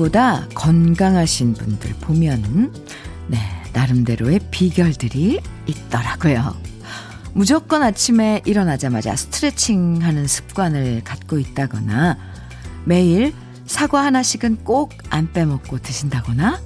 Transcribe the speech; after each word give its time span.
나이보다 0.00 0.48
건강하신 0.54 1.54
분들 1.54 1.94
보면, 2.00 2.72
네, 3.28 3.38
나름대로의 3.72 4.40
비결들이 4.50 5.40
있더라고요. 5.66 6.56
무조건 7.34 7.82
아침에 7.82 8.40
일어나자마자 8.46 9.14
스트레칭 9.14 10.02
하는 10.02 10.26
습관을 10.26 11.02
갖고 11.04 11.38
있다거나, 11.38 12.16
매일 12.84 13.34
사과 13.66 14.04
하나씩은 14.04 14.64
꼭 14.64 14.90
안 15.10 15.32
빼먹고 15.32 15.78
드신다거나, 15.78 16.60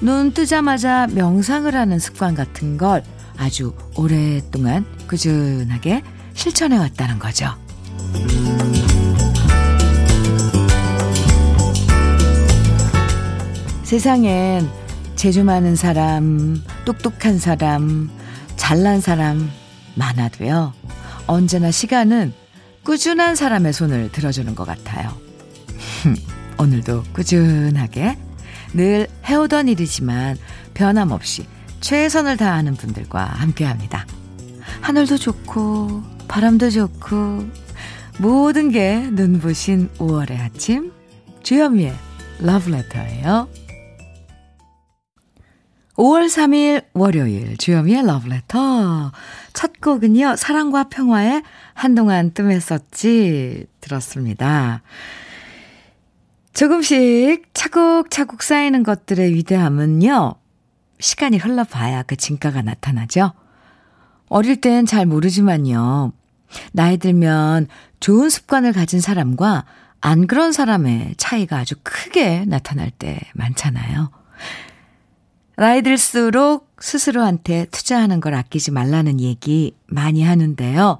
눈 0.00 0.32
뜨자마자 0.32 1.06
명상을 1.08 1.74
하는 1.74 1.98
습관 1.98 2.34
같은 2.34 2.76
걸 2.76 3.02
아주 3.36 3.74
오랫동안 3.96 4.84
꾸준하게 5.08 6.02
실천해 6.34 6.76
왔다는 6.76 7.18
거죠. 7.18 7.54
세상엔 13.94 14.68
재주 15.14 15.44
많은 15.44 15.76
사람, 15.76 16.60
똑똑한 16.84 17.38
사람, 17.38 18.10
잘난 18.56 19.00
사람 19.00 19.48
많아도요. 19.94 20.72
언제나 21.28 21.70
시간은 21.70 22.34
꾸준한 22.82 23.36
사람의 23.36 23.72
손을 23.72 24.10
들어주는 24.10 24.52
것 24.56 24.64
같아요. 24.64 25.12
오늘도 26.58 27.04
꾸준하게 27.12 28.18
늘 28.72 29.06
해오던 29.26 29.68
일이지만 29.68 30.38
변함없이 30.74 31.46
최선을 31.80 32.36
다하는 32.36 32.74
분들과 32.74 33.22
함께 33.22 33.64
합니다. 33.64 34.08
하늘도 34.80 35.18
좋고, 35.18 36.02
바람도 36.26 36.70
좋고, 36.70 37.46
모든 38.18 38.72
게 38.72 39.08
눈부신 39.12 39.90
5월의 39.98 40.40
아침, 40.40 40.90
주현미의 41.44 41.94
러브레터예요. 42.40 43.46
5월 45.96 46.26
3일 46.26 46.86
월요일 46.92 47.56
주현미의 47.56 48.04
러브레터 48.04 49.12
첫 49.52 49.80
곡은요 49.80 50.34
사랑과 50.36 50.88
평화에 50.88 51.42
한동안 51.72 52.32
뜸했었지 52.32 53.66
들었습니다. 53.80 54.82
조금씩 56.52 57.44
차곡차곡 57.54 58.42
쌓이는 58.42 58.82
것들의 58.82 59.34
위대함은요 59.34 60.34
시간이 60.98 61.38
흘러봐야 61.38 62.02
그 62.02 62.16
진가가 62.16 62.62
나타나죠. 62.62 63.32
어릴 64.28 64.60
땐 64.60 64.86
잘 64.86 65.06
모르지만요. 65.06 66.12
나이 66.72 66.98
들면 66.98 67.68
좋은 68.00 68.30
습관을 68.30 68.72
가진 68.72 69.00
사람과 69.00 69.64
안 70.00 70.26
그런 70.26 70.50
사람의 70.50 71.14
차이가 71.18 71.58
아주 71.58 71.76
크게 71.84 72.46
나타날 72.46 72.90
때 72.90 73.20
많잖아요. 73.34 74.10
나이 75.56 75.82
들수록 75.82 76.74
스스로한테 76.80 77.66
투자하는 77.70 78.20
걸 78.20 78.34
아끼지 78.34 78.72
말라는 78.72 79.20
얘기 79.20 79.76
많이 79.86 80.22
하는데요. 80.22 80.98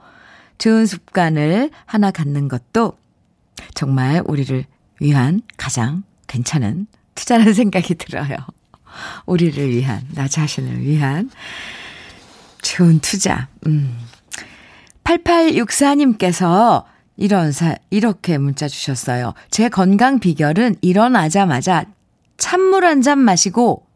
좋은 0.59 0.87
습관을 0.87 1.71
하나 1.85 2.11
갖는 2.11 2.49
것도 2.49 2.97
정말 3.75 4.23
우리를 4.25 4.65
위한 5.01 5.41
가장 5.57 6.05
괜찮은 6.29 6.87
투자라는 7.15 7.53
생각이 7.55 7.95
들어요. 7.97 8.37
우리를 9.27 9.71
위한, 9.71 10.07
나 10.15 10.29
자신을 10.29 10.83
위한 10.83 11.31
좋은 12.63 13.01
투자. 13.01 13.49
음. 13.67 13.99
8864님께서 15.03 16.85
이런 17.17 17.53
사, 17.53 17.75
이렇게 17.91 18.39
문자 18.39 18.69
주셨어요. 18.69 19.35
제 19.51 19.69
건강 19.69 20.21
비결은 20.21 20.77
일어나자마자 20.81 21.85
찬물 22.37 22.85
한 22.85 23.03
잔 23.03 23.19
마시고 23.19 23.87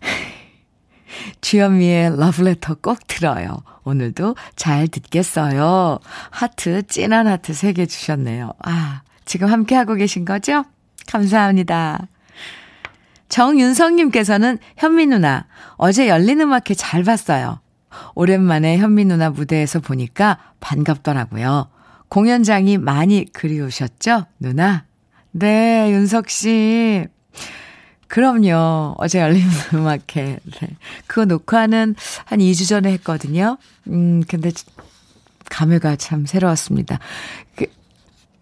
주현미의 1.40 2.16
러브레터 2.18 2.76
꼭 2.76 2.98
들어요. 3.06 3.62
오늘도 3.84 4.36
잘 4.56 4.88
듣겠어요. 4.88 5.98
하트, 6.30 6.86
진한 6.86 7.26
하트 7.26 7.52
3개 7.52 7.88
주셨네요. 7.88 8.52
아, 8.62 9.02
지금 9.24 9.48
함께하고 9.48 9.94
계신 9.94 10.24
거죠? 10.24 10.64
감사합니다. 11.06 12.06
정윤성님께서는 13.28 14.58
현미 14.76 15.06
누나, 15.06 15.46
어제 15.76 16.08
열린 16.08 16.40
음악회 16.40 16.74
잘 16.74 17.02
봤어요. 17.02 17.60
오랜만에 18.14 18.78
현미 18.78 19.04
누나 19.04 19.30
무대에서 19.30 19.80
보니까 19.80 20.38
반갑더라고요. 20.60 21.68
공연장이 22.08 22.78
많이 22.78 23.26
그리우셨죠? 23.32 24.24
누나? 24.38 24.84
네, 25.30 25.90
윤석 25.92 26.30
씨. 26.30 27.06
그럼요. 28.08 28.96
어제 28.98 29.20
열린 29.20 29.44
음악회. 29.74 30.38
네. 30.60 30.68
그거 31.06 31.26
녹화는 31.26 31.94
한 32.24 32.38
2주 32.38 32.68
전에 32.68 32.90
했거든요. 32.94 33.58
음, 33.86 34.22
근데 34.26 34.50
감회가 35.50 35.94
참 35.96 36.24
새로웠습니다. 36.26 36.98
그, 37.54 37.66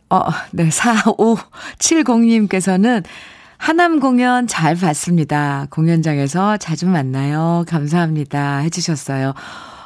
어, 0.09 0.23
네, 0.53 0.69
4570님께서는 0.69 3.05
하남 3.59 4.01
공연 4.01 4.47
잘 4.47 4.77
봤습니다. 4.77 5.67
공연장에서 5.71 6.59
자주 6.59 6.87
만나요. 6.87 7.65
감사합니다. 7.67 8.59
해주셨어요. 8.59 9.33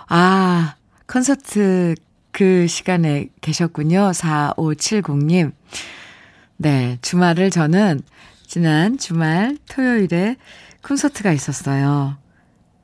아, 0.08 0.74
콘서트 1.06 1.94
그 2.32 2.66
시간에 2.66 3.28
계셨군요. 3.40 4.10
4570님. 4.12 5.52
네, 6.56 6.98
주말을 7.00 7.50
저는 7.50 8.02
지난 8.50 8.98
주말 8.98 9.56
토요일에 9.68 10.34
콘서트가 10.82 11.30
있었어요. 11.30 12.18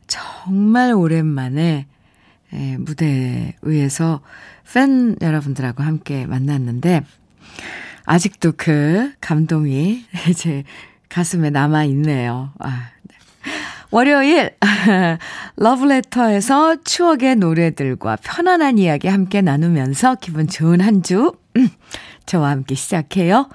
정말 0.07 0.93
오랜만에 0.93 1.89
예, 2.53 2.77
무대 2.77 3.53
위에서 3.63 4.21
팬 4.73 5.17
여러분들하고 5.21 5.83
함께 5.83 6.25
만났는데 6.25 7.03
아직도 8.05 8.53
그 8.57 9.13
감동이 9.21 10.05
제 10.39 10.63
가슴에 11.09 11.51
남아 11.51 11.83
있네요. 11.87 12.53
아, 12.61 12.91
네. 13.03 13.17
월요일 13.91 14.55
러브레터에서 15.57 16.85
추억의 16.85 17.35
노래들과 17.35 18.19
편안한 18.23 18.79
이야기 18.79 19.09
함께 19.09 19.41
나누면서 19.43 20.15
기분 20.21 20.47
좋은 20.47 20.81
한주 20.81 21.33
음, 21.57 21.69
저와 22.25 22.51
함께 22.51 22.77
시작해요. 22.77 23.49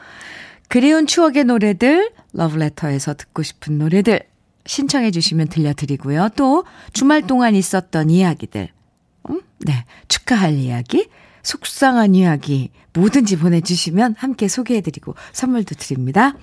그리운 0.72 1.06
추억의 1.06 1.44
노래들, 1.44 2.12
러브레터에서 2.32 3.16
듣고 3.16 3.44
싶은 3.44 3.78
노래들 3.78 4.22
신청해 4.66 5.12
주시면 5.12 5.50
들려드리고요. 5.50 6.30
또 6.38 6.64
주말 6.94 7.28
동안 7.28 7.56
있었던 7.56 8.10
이야기들, 8.10 8.70
음? 9.30 9.42
네, 9.66 9.84
축하할 10.08 10.54
이야기, 10.54 11.10
속상한 11.44 12.16
이야기 12.16 12.72
뭐든지 12.94 13.38
보내주시면 13.40 14.16
함께 14.18 14.48
소개해드리고 14.48 15.14
선물도 15.34 15.76
드립니다. 15.76 16.36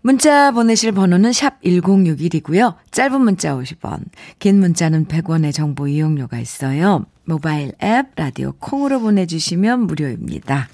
문자 0.00 0.50
보내실 0.50 0.92
번호는 0.92 1.34
샵 1.34 1.60
1061이고요. 1.60 2.76
짧은 2.92 3.20
문자 3.20 3.54
50원, 3.54 4.04
긴 4.38 4.58
문자는 4.58 5.04
100원의 5.04 5.52
정보 5.52 5.86
이용료가 5.86 6.38
있어요. 6.38 7.04
모바일 7.26 7.72
앱, 7.82 8.06
라디오 8.16 8.52
콩으로 8.52 9.00
보내주시면 9.00 9.80
무료입니다. 9.80 10.70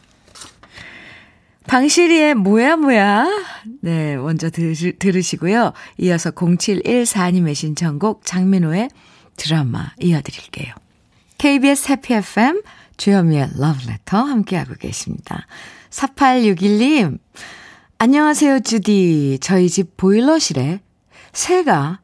방실이의 1.68 2.34
뭐야 2.34 2.76
뭐야 2.76 3.26
네 3.82 4.16
먼저 4.16 4.50
들으시, 4.50 4.94
들으시고요. 4.98 5.72
이어서 5.98 6.30
0714님의 6.30 7.54
신청곡 7.54 8.24
장민호의 8.24 8.88
드라마 9.36 9.92
이어드릴게요. 10.00 10.74
KBS 11.36 11.92
해피 11.92 12.14
FM 12.14 12.62
주현미의 12.96 13.50
러브레터 13.58 14.18
함께하고 14.18 14.74
계십니다. 14.74 15.46
4861님 15.90 17.18
안녕하세요 17.98 18.60
주디 18.60 19.38
저희 19.40 19.68
집 19.68 19.96
보일러실에 19.96 20.80
새가 21.32 22.00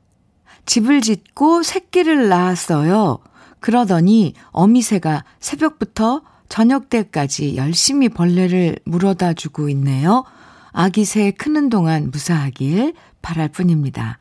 집을 0.67 1.01
짓고 1.01 1.63
새끼를 1.63 2.29
낳았어요. 2.29 3.19
그러더니 3.61 4.35
어미새가 4.51 5.25
새벽부터 5.41 6.23
저녁 6.55 6.89
때까지 6.89 7.57
열심히 7.57 8.09
벌레를 8.09 8.79
물어다 8.85 9.33
주고 9.33 9.69
있네요. 9.71 10.23
아기 10.71 11.05
새 11.05 11.33
크는 11.33 11.69
동안 11.69 12.13
무사하길 12.13 12.95
바랄 13.23 13.49
뿐입니다. 13.49 14.19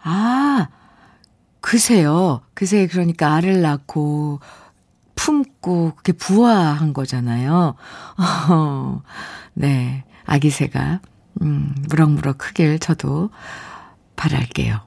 아, 0.00 0.68
그새요. 1.60 2.42
그새 2.54 2.86
그러니까 2.86 3.34
알을 3.34 3.62
낳고 3.62 4.38
품고 5.16 5.94
그게 5.96 6.12
부화한 6.12 6.92
거잖아요. 6.92 7.74
어, 8.48 9.02
네. 9.54 10.04
아기 10.24 10.50
새가 10.50 11.00
음, 11.40 11.74
무럭무럭 11.88 12.38
크길 12.38 12.78
저도 12.78 13.30
바랄게요. 14.14 14.78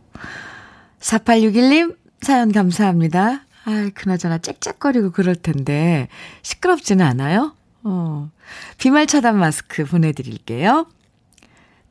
4861님 1.01 1.97
사연 2.21 2.53
감사합니다. 2.53 3.44
아, 3.65 3.89
그나저나 3.93 4.37
짹짹거리고 4.37 5.11
그럴 5.11 5.35
텐데 5.35 6.07
시끄럽지는 6.43 7.05
않아요? 7.05 7.55
어. 7.83 8.29
비말 8.77 9.07
차단 9.07 9.37
마스크 9.37 9.85
보내드릴게요. 9.85 10.87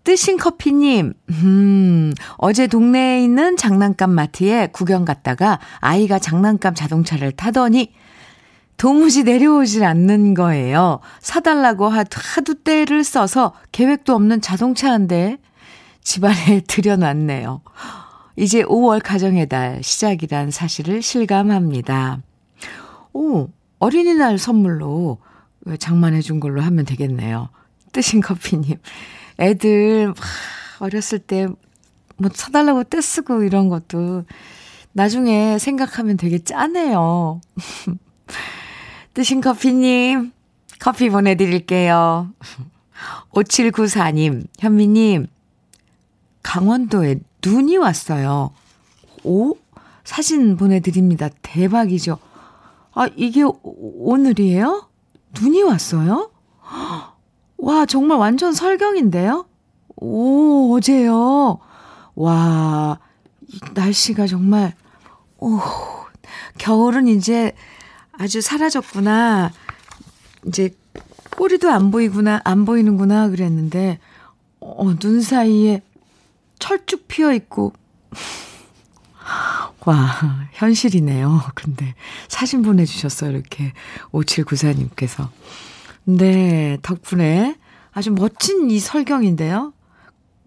뜨신 0.04 0.36
커피님, 0.36 1.14
음, 1.30 2.12
어제 2.36 2.66
동네에 2.66 3.24
있는 3.24 3.56
장난감 3.56 4.10
마트에 4.10 4.68
구경 4.68 5.04
갔다가 5.04 5.58
아이가 5.80 6.18
장난감 6.18 6.74
자동차를 6.74 7.32
타더니 7.32 7.92
도무지 8.76 9.24
내려오질 9.24 9.82
않는 9.82 10.34
거예요. 10.34 11.00
사달라고 11.20 11.88
하도 11.88 12.54
때를 12.54 13.02
써서 13.02 13.54
계획도 13.72 14.14
없는 14.14 14.42
자동차인데 14.42 15.38
집안에 16.02 16.60
들여놨네요. 16.68 17.62
이제 18.36 18.62
5월 18.62 19.00
가정의 19.02 19.48
달 19.48 19.82
시작이란 19.82 20.50
사실을 20.50 21.02
실감합니다. 21.02 22.20
오, 23.12 23.48
어린이날 23.78 24.38
선물로 24.38 25.18
장만해 25.78 26.20
준 26.20 26.40
걸로 26.40 26.60
하면 26.62 26.84
되겠네요. 26.84 27.48
뜨신 27.92 28.20
커피님. 28.20 28.76
애들, 29.38 30.08
막 30.08 30.16
어렸을 30.80 31.18
때 31.18 31.46
뭐 32.16 32.30
사달라고 32.32 32.84
떼쓰고 32.84 33.42
이런 33.42 33.68
것도 33.68 34.24
나중에 34.92 35.58
생각하면 35.58 36.16
되게 36.16 36.38
짠해요. 36.38 37.40
뜨신 39.14 39.40
커피님, 39.40 40.32
커피 40.78 41.10
보내드릴게요. 41.10 42.30
5794님, 43.32 44.46
현미님, 44.58 45.26
강원도에 46.42 47.16
눈이 47.44 47.76
왔어요. 47.76 48.50
오? 49.22 49.56
사진 50.02 50.56
보내드립니다. 50.56 51.28
대박이죠. 51.42 52.18
아, 52.92 53.08
이게 53.16 53.42
오늘이에요? 53.62 54.88
눈이 55.40 55.62
왔어요? 55.62 56.30
와, 57.58 57.86
정말 57.86 58.18
완전 58.18 58.52
설경인데요? 58.52 59.46
오, 59.96 60.74
어제요. 60.76 61.58
와, 62.14 62.98
날씨가 63.74 64.26
정말, 64.26 64.74
오, 65.38 65.58
겨울은 66.58 67.08
이제 67.08 67.52
아주 68.12 68.40
사라졌구나. 68.40 69.50
이제 70.46 70.74
꼬리도 71.36 71.70
안 71.70 71.90
보이구나, 71.90 72.40
안 72.44 72.64
보이는구나 72.64 73.28
그랬는데, 73.30 73.98
어, 74.60 74.94
눈 74.98 75.20
사이에 75.20 75.82
철쭉 76.58 77.03
피어 77.14 77.32
있고, 77.32 77.72
와, 79.86 80.48
현실이네요. 80.50 81.42
근데 81.54 81.94
사진 82.26 82.62
보내주셨어요. 82.62 83.30
이렇게 83.30 83.72
5794님께서. 84.10 85.28
네, 86.02 86.76
덕분에 86.82 87.54
아주 87.92 88.10
멋진 88.10 88.68
이 88.68 88.80
설경인데요. 88.80 89.72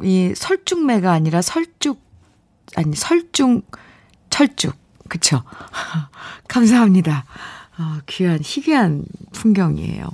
이 0.04 0.34
설중매가 0.36 1.10
아니라 1.10 1.42
설쭉, 1.42 2.02
아니, 2.76 2.98
설중, 2.98 3.62
철쭉. 4.30 4.76
그쵸? 5.08 5.44
감사합니다. 6.50 7.24
어, 7.80 8.00
귀한, 8.08 8.40
희귀한 8.44 9.06
풍경이에요. 9.32 10.10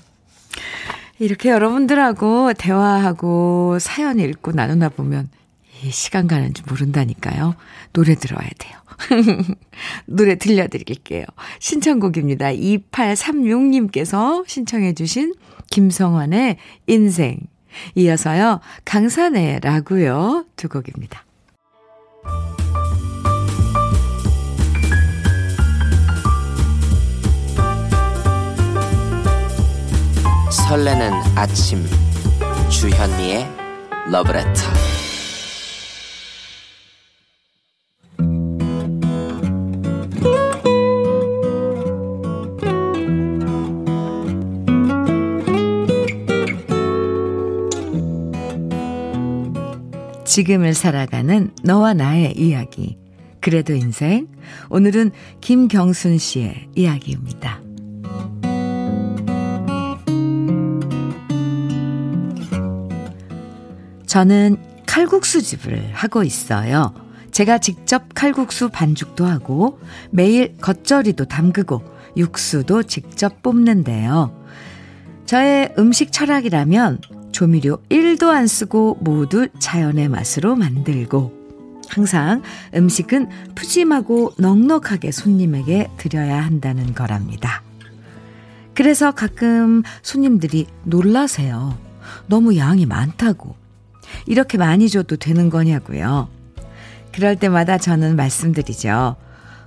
이렇게 1.18 1.50
여러분들하고 1.50 2.54
대화하고 2.54 3.80
사연 3.80 4.20
읽고 4.20 4.52
나누나 4.52 4.90
보면 4.90 5.30
이 5.32 5.43
시간 5.92 6.28
가는 6.28 6.54
줄 6.54 6.66
모른다니까요. 6.70 7.56
노래 7.94 8.16
들어야 8.16 8.48
돼요. 8.58 8.74
노래 10.06 10.36
들려드릴게요. 10.36 11.26
신청곡입니다. 11.60 12.48
2836님께서 12.48 14.44
신청해주신 14.48 15.34
김성환의 15.72 16.58
인생. 16.88 17.40
이어서요, 17.96 18.60
강산의 18.86 19.62
라고요. 19.62 20.46
두 20.56 20.70
곡입니다. 20.70 21.26
설레는 30.70 31.12
아침 31.36 31.84
주현미의 32.70 33.50
러브레터 34.12 34.93
지금을 50.34 50.74
살아가는 50.74 51.52
너와 51.62 51.94
나의 51.94 52.36
이야기 52.36 52.98
그래도 53.40 53.76
인생 53.76 54.28
오늘은 54.72 55.12
김경순 55.42 56.18
씨의 56.18 56.70
이야기입니다. 56.74 57.62
저는 64.08 64.58
칼국수집을 64.88 65.92
하고 65.94 66.24
있어요. 66.24 66.96
제가 67.30 67.60
직접 67.60 68.06
칼국수 68.16 68.70
반죽도 68.70 69.28
하고 69.28 69.80
매일 70.10 70.58
겉절이도 70.58 71.26
담그고 71.26 71.84
육수도 72.18 72.82
직접 72.82 73.44
뽑는데요. 73.44 74.36
저의 75.28 75.76
음식 75.78 76.12
철학이라면 76.12 77.02
조미료 77.34 77.80
1도 77.90 78.30
안 78.30 78.48
쓰고 78.48 79.00
모두 79.02 79.50
자연의 79.60 80.08
맛으로 80.08 80.56
만들고 80.56 81.44
항상 81.90 82.42
음식은 82.74 83.28
푸짐하고 83.56 84.34
넉넉하게 84.38 85.12
손님에게 85.12 85.90
드려야 85.98 86.42
한다는 86.46 86.94
거랍니다. 86.94 87.64
그래서 88.74 89.12
가끔 89.12 89.84
손님들이 90.02 90.68
놀라세요. 90.84 91.78
너무 92.28 92.56
양이 92.56 92.86
많다고. 92.86 93.56
이렇게 94.26 94.58
많이 94.58 94.88
줘도 94.88 95.16
되는 95.16 95.50
거냐고요. 95.50 96.30
그럴 97.12 97.36
때마다 97.36 97.78
저는 97.78 98.16
말씀드리죠. 98.16 99.16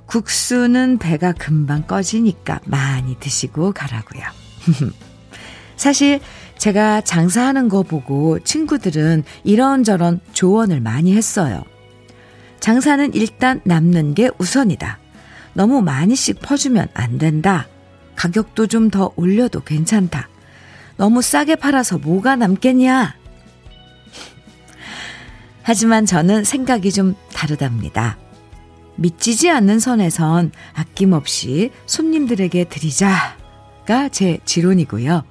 국수는 0.07 0.99
배가 0.99 1.33
금방 1.33 1.83
꺼지니까 1.83 2.61
많이 2.65 3.17
드시고 3.19 3.73
가라고요. 3.73 4.23
사실 5.77 6.21
제가 6.59 7.03
장사하는 7.03 7.69
거 7.69 7.83
보고 7.83 8.39
친구들은 8.41 9.25
이런저런 9.45 10.21
조언을 10.33 10.81
많이 10.81 11.15
했어요. 11.15 11.63
장사는 12.61 13.15
일단 13.15 13.61
남는 13.65 14.15
게 14.15 14.31
우선이다. 14.39 14.99
너무 15.53 15.83
많이씩 15.83 16.41
퍼주면 16.41 16.89
안 16.95 17.19
된다. 17.19 17.67
가격도 18.17 18.67
좀 18.67 18.91
더 18.91 19.13
올려도 19.17 19.61
괜찮다. 19.61 20.29
너무 20.97 21.21
싸게 21.23 21.57
팔아서 21.57 21.99
뭐가 21.99 22.37
남겠냐? 22.37 23.15
하지만 25.63 26.07
저는 26.07 26.45
생각이 26.45 26.93
좀 26.93 27.15
다르답니다. 27.35 28.17
믿지지 28.97 29.51
않는 29.51 29.79
선에선 29.79 30.53
아낌없이 30.73 31.71
손님들에게 31.87 32.65
드리자가 32.65 34.09
제 34.11 34.39
지론이고요. 34.45 35.25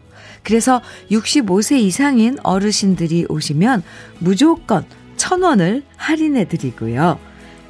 그래서 0.46 0.82
65세 1.12 1.80
이상인 1.80 2.38
어르신들이 2.44 3.26
오시면 3.28 3.84
무조건 4.20 4.86
천 5.18 5.42
원을 5.42 5.84
할인해 5.98 6.48
드리고요. 6.48 7.20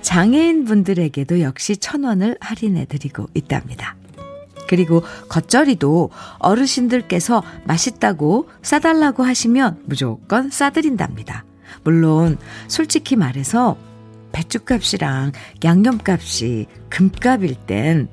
장애인 0.01 0.65
분들에게도 0.65 1.41
역시 1.41 1.77
천 1.77 2.03
원을 2.03 2.37
할인해 2.39 2.85
드리고 2.85 3.27
있답니다. 3.33 3.95
그리고 4.67 5.03
겉절이도 5.29 6.09
어르신들께서 6.39 7.43
맛있다고 7.65 8.49
싸달라고 8.61 9.23
하시면 9.23 9.83
무조건 9.85 10.49
싸드린답니다. 10.49 11.45
물론 11.83 12.37
솔직히 12.67 13.15
말해서 13.15 13.77
배추값이랑 14.31 15.31
양념값이 15.63 16.67
금값일 16.89 17.55
땐 17.67 18.09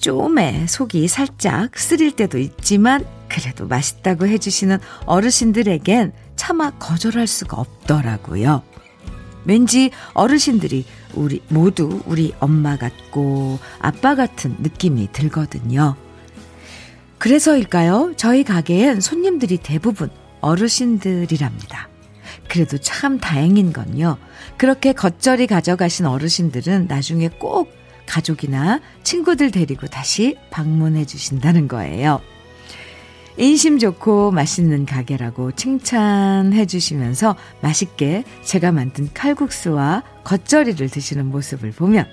좀에 0.00 0.66
속이 0.68 1.08
살짝 1.08 1.78
쓰릴 1.78 2.12
때도 2.12 2.38
있지만 2.38 3.04
그래도 3.34 3.66
맛있다고 3.66 4.28
해주시는 4.28 4.78
어르신들에겐 5.06 6.12
차마 6.36 6.70
거절할 6.70 7.26
수가 7.26 7.56
없더라고요. 7.56 8.62
왠지 9.44 9.90
어르신들이 10.12 10.84
우리 11.14 11.42
모두 11.48 12.00
우리 12.06 12.32
엄마 12.38 12.76
같고 12.76 13.58
아빠 13.80 14.14
같은 14.14 14.56
느낌이 14.60 15.08
들거든요. 15.12 15.96
그래서일까요? 17.18 18.12
저희 18.16 18.44
가게엔 18.44 19.00
손님들이 19.00 19.58
대부분 19.58 20.10
어르신들이랍니다. 20.40 21.88
그래도 22.48 22.78
참 22.78 23.18
다행인 23.18 23.72
건요. 23.72 24.16
그렇게 24.56 24.92
겉절이 24.92 25.48
가져가신 25.48 26.06
어르신들은 26.06 26.86
나중에 26.86 27.28
꼭 27.28 27.72
가족이나 28.06 28.80
친구들 29.02 29.50
데리고 29.50 29.88
다시 29.88 30.36
방문해 30.50 31.04
주신다는 31.04 31.66
거예요. 31.66 32.20
인심 33.36 33.78
좋고 33.78 34.30
맛있는 34.30 34.86
가게라고 34.86 35.52
칭찬해 35.52 36.66
주시면서 36.66 37.36
맛있게 37.60 38.24
제가 38.44 38.70
만든 38.70 39.08
칼국수와 39.12 40.04
겉절이를 40.22 40.88
드시는 40.88 41.26
모습을 41.26 41.72
보면 41.72 42.06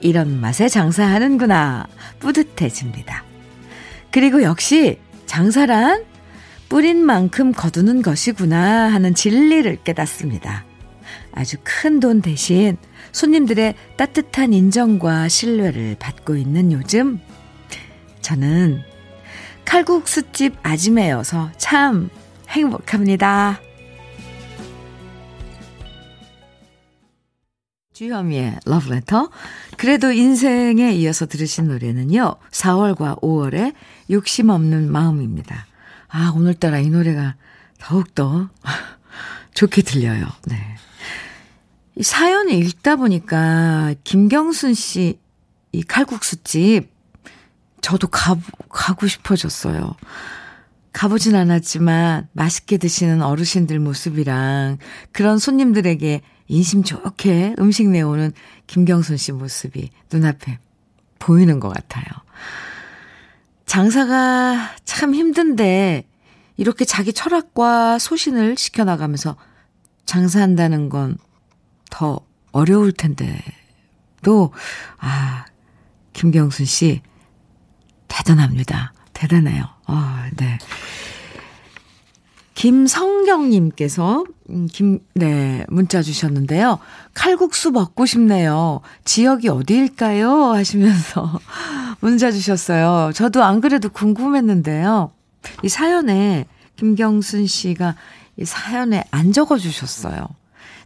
이런 0.00 0.40
맛에 0.40 0.68
장사하는구나 0.68 1.86
뿌듯해집니다. 2.20 3.24
그리고 4.10 4.42
역시 4.42 4.98
장사란 5.26 6.04
뿌린 6.68 7.04
만큼 7.04 7.52
거두는 7.52 8.02
것이구나 8.02 8.92
하는 8.92 9.14
진리를 9.14 9.78
깨닫습니다. 9.84 10.64
아주 11.32 11.56
큰 11.62 12.00
돈 12.00 12.22
대신 12.22 12.76
손님들의 13.12 13.74
따뜻한 13.96 14.52
인정과 14.52 15.28
신뢰를 15.28 15.96
받고 15.98 16.36
있는 16.36 16.72
요즘 16.72 17.20
저는 18.22 18.82
칼국수집 19.68 20.56
아지매여서 20.62 21.52
참 21.58 22.08
행복합니다. 22.48 23.60
주현미의 27.92 28.60
러브레터. 28.64 29.28
그래도 29.76 30.10
인생에 30.10 30.92
이어서 30.94 31.26
들으신 31.26 31.68
노래는요. 31.68 32.36
4월과 32.50 33.20
5월의 33.20 33.74
욕심 34.08 34.48
없는 34.48 34.90
마음입니다. 34.90 35.66
아, 36.08 36.32
오늘따라 36.34 36.78
이 36.78 36.88
노래가 36.88 37.36
더욱더 37.78 38.48
좋게 39.52 39.82
들려요. 39.82 40.26
네. 40.46 40.56
이 41.94 42.02
사연을 42.02 42.54
읽다 42.54 42.96
보니까 42.96 43.94
김경순 44.02 44.72
씨 44.72 45.18
이 45.72 45.82
칼국수집 45.82 46.90
저도 47.80 48.08
가, 48.08 48.36
가고 48.68 49.06
싶어졌어요. 49.06 49.94
가보진 50.92 51.36
않았지만 51.36 52.28
맛있게 52.32 52.76
드시는 52.78 53.22
어르신들 53.22 53.78
모습이랑 53.78 54.78
그런 55.12 55.38
손님들에게 55.38 56.22
인심 56.48 56.82
좋게 56.82 57.56
음식 57.58 57.88
내오는 57.88 58.32
김경순 58.66 59.16
씨 59.16 59.32
모습이 59.32 59.90
눈앞에 60.12 60.58
보이는 61.18 61.60
것 61.60 61.68
같아요. 61.68 62.04
장사가 63.66 64.70
참 64.84 65.14
힘든데 65.14 66.04
이렇게 66.56 66.84
자기 66.84 67.12
철학과 67.12 67.98
소신을 67.98 68.56
시켜나가면서 68.56 69.36
장사한다는 70.06 70.88
건 70.88 71.18
더 71.90 72.20
어려울 72.52 72.92
텐데 72.92 73.40
또, 74.22 74.52
아, 74.98 75.44
김경순 76.12 76.66
씨, 76.66 77.02
대단합니다. 78.18 78.92
대단해요. 79.12 79.64
아, 79.86 80.28
네. 80.36 80.58
김성경님께서, 82.54 84.24
음, 84.50 84.68
김, 84.72 84.98
네, 85.14 85.64
문자 85.68 86.02
주셨는데요. 86.02 86.80
칼국수 87.14 87.70
먹고 87.70 88.04
싶네요. 88.04 88.80
지역이 89.04 89.48
어디일까요? 89.48 90.52
하시면서 90.52 91.38
문자 92.00 92.32
주셨어요. 92.32 93.12
저도 93.14 93.44
안 93.44 93.60
그래도 93.60 93.88
궁금했는데요. 93.88 95.12
이 95.62 95.68
사연에 95.68 96.46
김경순 96.76 97.46
씨가 97.46 97.94
이 98.36 98.44
사연에 98.44 99.04
안 99.12 99.32
적어 99.32 99.56
주셨어요. 99.58 100.26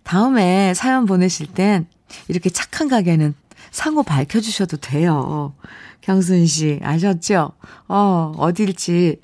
다음에 0.02 0.74
사연 0.74 1.06
보내실 1.06 1.46
땐 1.46 1.86
이렇게 2.28 2.50
착한 2.50 2.88
가게는 2.88 3.34
상호 3.70 4.02
밝혀주셔도 4.02 4.76
돼요. 4.76 5.54
경순 6.02 6.46
씨, 6.46 6.78
아셨죠? 6.82 7.52
어, 7.88 8.32
어딜지 8.36 9.20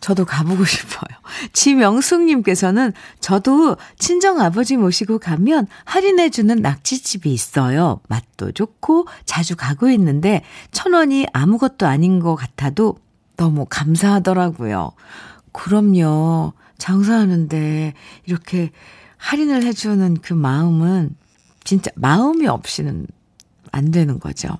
저도 0.00 0.24
가보고 0.24 0.64
싶어요. 0.66 1.16
지명숙님께서는 1.52 2.92
저도 3.20 3.76
친정 3.98 4.40
아버지 4.40 4.76
모시고 4.76 5.18
가면 5.18 5.66
할인해주는 5.84 6.56
낙지집이 6.56 7.32
있어요. 7.32 8.00
맛도 8.08 8.52
좋고 8.52 9.06
자주 9.24 9.56
가고 9.56 9.90
있는데 9.90 10.42
천 10.70 10.92
원이 10.92 11.26
아무것도 11.32 11.86
아닌 11.86 12.20
것 12.20 12.36
같아도 12.36 12.96
너무 13.36 13.66
감사하더라고요. 13.68 14.92
그럼요. 15.52 16.52
장사하는데 16.78 17.94
이렇게 18.26 18.70
할인을 19.16 19.64
해주는 19.64 20.18
그 20.22 20.34
마음은 20.34 21.16
진짜 21.64 21.90
마음이 21.96 22.46
없이는 22.46 23.06
안 23.72 23.90
되는 23.90 24.20
거죠. 24.20 24.58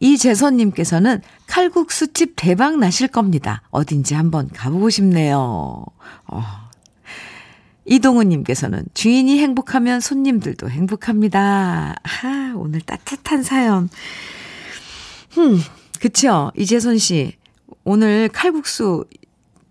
이재선님께서는 0.00 1.22
칼국수집 1.46 2.34
대박 2.36 2.78
나실 2.78 3.08
겁니다. 3.08 3.62
어딘지 3.70 4.14
한번 4.14 4.48
가보고 4.48 4.90
싶네요. 4.90 5.84
어. 6.26 6.42
이동우님께서는 7.84 8.84
주인이 8.94 9.38
행복하면 9.38 10.00
손님들도 10.00 10.68
행복합니다. 10.68 11.96
아, 12.02 12.52
오늘 12.56 12.80
따뜻한 12.82 13.42
사연. 13.42 13.88
흠, 15.30 15.58
그쵸. 16.00 16.52
이재선 16.56 16.98
씨. 16.98 17.32
오늘 17.84 18.28
칼국수 18.28 19.06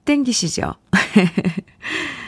땡기시죠? 0.05 0.73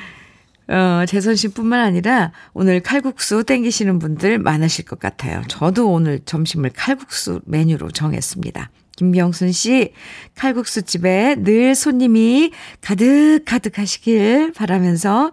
어, 0.70 1.04
재선 1.08 1.36
씨뿐만 1.36 1.80
아니라 1.80 2.32
오늘 2.54 2.80
칼국수 2.80 3.44
땡기시는 3.44 3.98
분들 3.98 4.38
많으실 4.38 4.86
것 4.86 5.00
같아요. 5.00 5.42
저도 5.48 5.92
오늘 5.92 6.20
점심을 6.24 6.72
칼국수 6.76 7.42
메뉴로 7.46 7.90
정했습니다. 7.90 8.70
김병순 8.96 9.52
씨, 9.52 9.94
칼국수 10.36 10.84
집에 10.84 11.36
늘 11.40 11.74
손님이 11.74 12.52
가득가득 12.82 13.80
하시길 13.80 14.54
바라면서 14.54 15.32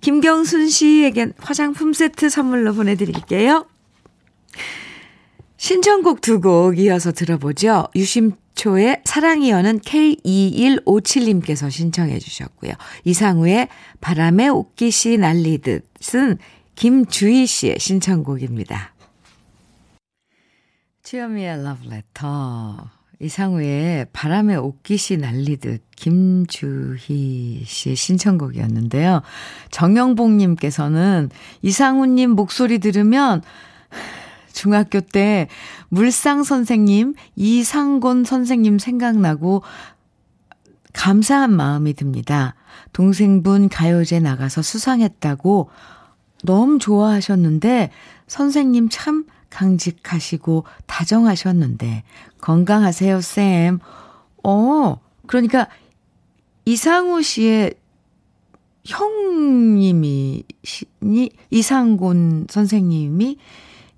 김경순 0.00 0.68
씨에겐 0.68 1.34
화장품 1.38 1.92
세트 1.92 2.28
선물로 2.28 2.74
보내드릴게요. 2.74 3.66
신청곡 5.56 6.20
두 6.20 6.40
곡 6.40 6.78
이어서 6.78 7.12
들어보죠. 7.12 7.88
유심 7.94 8.32
초의 8.54 9.02
사랑이 9.04 9.50
여는 9.50 9.80
K2157님께서 9.80 11.70
신청해 11.70 12.18
주셨고요. 12.18 12.72
이상우의 13.04 13.68
바람에 14.00 14.48
옷깃이 14.48 15.18
날리듯은 15.18 16.38
김주희 16.76 17.46
씨의 17.46 17.76
신청곡입니다. 17.78 18.94
주현미의 21.02 21.62
러브레터 21.62 22.90
이상우의 23.20 24.06
바람에 24.12 24.56
옷깃이 24.56 25.20
날리듯 25.20 25.82
김주희 25.96 27.64
씨의 27.64 27.96
신청곡이었는데요. 27.96 29.22
정영복님께서는 29.70 31.30
이상우님 31.62 32.30
목소리 32.30 32.78
들으면 32.78 33.42
중학교 34.54 35.00
때 35.00 35.48
물상 35.88 36.44
선생님, 36.44 37.14
이상곤 37.36 38.24
선생님 38.24 38.78
생각나고 38.78 39.62
감사한 40.94 41.52
마음이 41.52 41.92
듭니다. 41.94 42.54
동생분 42.92 43.68
가요제 43.68 44.20
나가서 44.20 44.62
수상했다고 44.62 45.68
너무 46.44 46.78
좋아하셨는데 46.78 47.90
선생님 48.28 48.88
참 48.90 49.26
강직하시고 49.50 50.64
다정하셨는데 50.86 52.04
건강하세요, 52.40 53.20
쌤. 53.20 53.80
어, 54.44 55.00
그러니까 55.26 55.68
이상우 56.64 57.22
씨의 57.22 57.74
형님이 58.84 60.44
이상곤 61.50 62.46
선생님이 62.48 63.38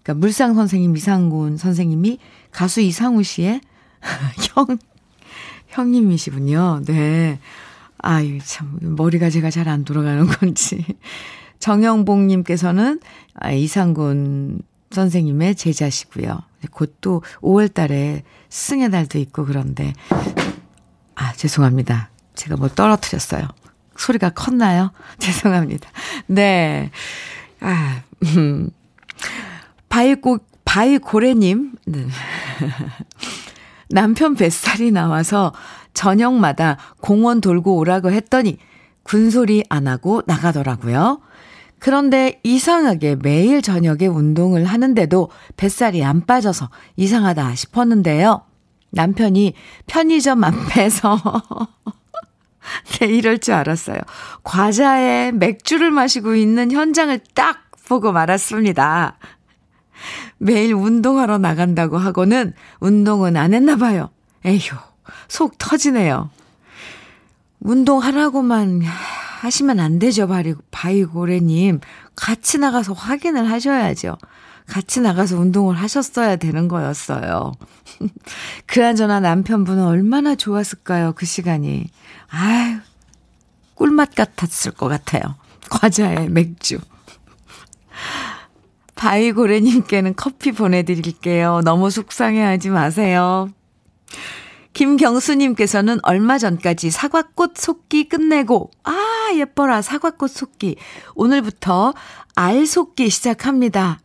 그러니까 0.07 0.15
물상 0.21 0.55
선생님 0.55 0.97
이상곤 0.97 1.57
선생님이 1.57 2.19
가수 2.53 2.81
이상우 2.81 3.25
씨의 3.25 3.61
형 4.55 4.79
형님이시군요. 5.67 6.83
네. 6.87 7.41
아유 7.99 8.39
참 8.45 8.79
머리가 8.81 9.31
제가 9.31 9.51
잘 9.51 9.67
안 9.69 9.85
돌아가는 9.85 10.25
건지. 10.25 10.85
정영봉 11.59 12.29
님께서는 12.29 13.01
아, 13.35 13.51
이상곤 13.51 14.61
선생님의 14.93 15.57
제자시고요. 15.57 16.41
곧 16.71 16.99
또 17.01 17.23
5월 17.41 17.73
달에 17.73 18.23
스승의 18.49 18.93
달도 18.93 19.19
있고 19.19 19.45
그런데 19.45 19.93
아, 21.17 21.33
죄송합니다. 21.33 22.11
제가 22.37 22.57
뭐 22.57 22.69
떨어뜨렸어요. 22.69 23.49
소리가 23.97 24.31
컸나요? 24.31 24.93
죄송합니다. 25.19 25.91
네. 26.29 26.93
아, 27.59 28.03
음. 28.37 28.71
바이고, 29.97 30.39
바이고래님, 30.67 31.73
네. 31.87 32.07
남편 33.89 34.35
뱃살이 34.35 34.91
나와서 34.91 35.55
저녁마다 35.95 36.77
공원 37.01 37.41
돌고 37.41 37.77
오라고 37.79 38.11
했더니 38.11 38.59
군소리 39.05 39.65
안 39.71 39.89
하고 39.89 40.23
나가더라고요. 40.27 41.23
그런데 41.79 42.41
이상하게 42.43 43.17
매일 43.23 43.63
저녁에 43.63 44.07
운동을 44.07 44.67
하는데도 44.67 45.31
뱃살이 45.57 46.05
안 46.05 46.27
빠져서 46.27 46.69
이상하다 46.97 47.55
싶었는데요. 47.55 48.43
남편이 48.91 49.55
편의점 49.87 50.45
앞에서 50.45 51.19
네, 53.01 53.07
이럴 53.07 53.39
줄 53.39 53.55
알았어요. 53.55 53.99
과자에 54.43 55.33
맥주를 55.33 55.91
마시고 55.91 56.35
있는 56.35 56.71
현장을 56.71 57.19
딱 57.35 57.67
보고 57.87 58.13
말았습니다. 58.13 59.17
매일 60.39 60.75
운동하러 60.75 61.39
나간다고 61.39 61.99
하고는 61.99 62.53
운동은 62.81 63.37
안 63.37 63.55
했나 63.55 63.77
봐요. 63.77 64.11
에휴, 64.45 64.77
속 65.29 65.59
터지네요. 65.59 66.31
운동하라고만 67.61 68.83
하시면 69.41 69.81
안 69.81 69.99
되죠, 69.99 70.29
바이, 70.29 70.55
바이고래님. 70.71 71.81
같이 72.15 72.59
나가서 72.59 72.93
확인을 72.93 73.51
하셔야죠. 73.51 74.17
같이 74.67 75.01
나가서 75.01 75.39
운동을 75.39 75.77
하셨어야 75.77 76.37
되는 76.37 76.69
거였어요. 76.69 77.53
그나저나 78.67 79.21
남편분은 79.21 79.85
얼마나 79.85 80.35
좋았을까요, 80.35 81.13
그 81.15 81.25
시간이. 81.25 81.89
아유, 82.29 82.79
꿀맛 83.75 84.15
같았을 84.15 84.73
것 84.73 84.89
같아요. 84.89 85.23
과자에 85.71 86.29
맥주. 86.29 86.79
바이고래님께는 88.97 90.15
커피 90.17 90.53
보내드릴게요. 90.53 91.61
너무 91.65 91.91
속상해 91.91 92.43
하지 92.43 92.71
마세요. 92.71 93.49
김경수님께서는 94.73 96.01
얼마 96.03 96.37
전까지 96.37 96.91
사과꽃 96.91 97.57
속기 97.57 98.09
끝내고, 98.11 98.71
아, 98.85 99.31
예뻐라, 99.35 99.81
사과꽃 99.81 100.31
속기. 100.31 100.77
오늘부터 101.15 101.95
알 102.35 102.67
속기 102.67 103.09
시작합니다. 103.09 104.01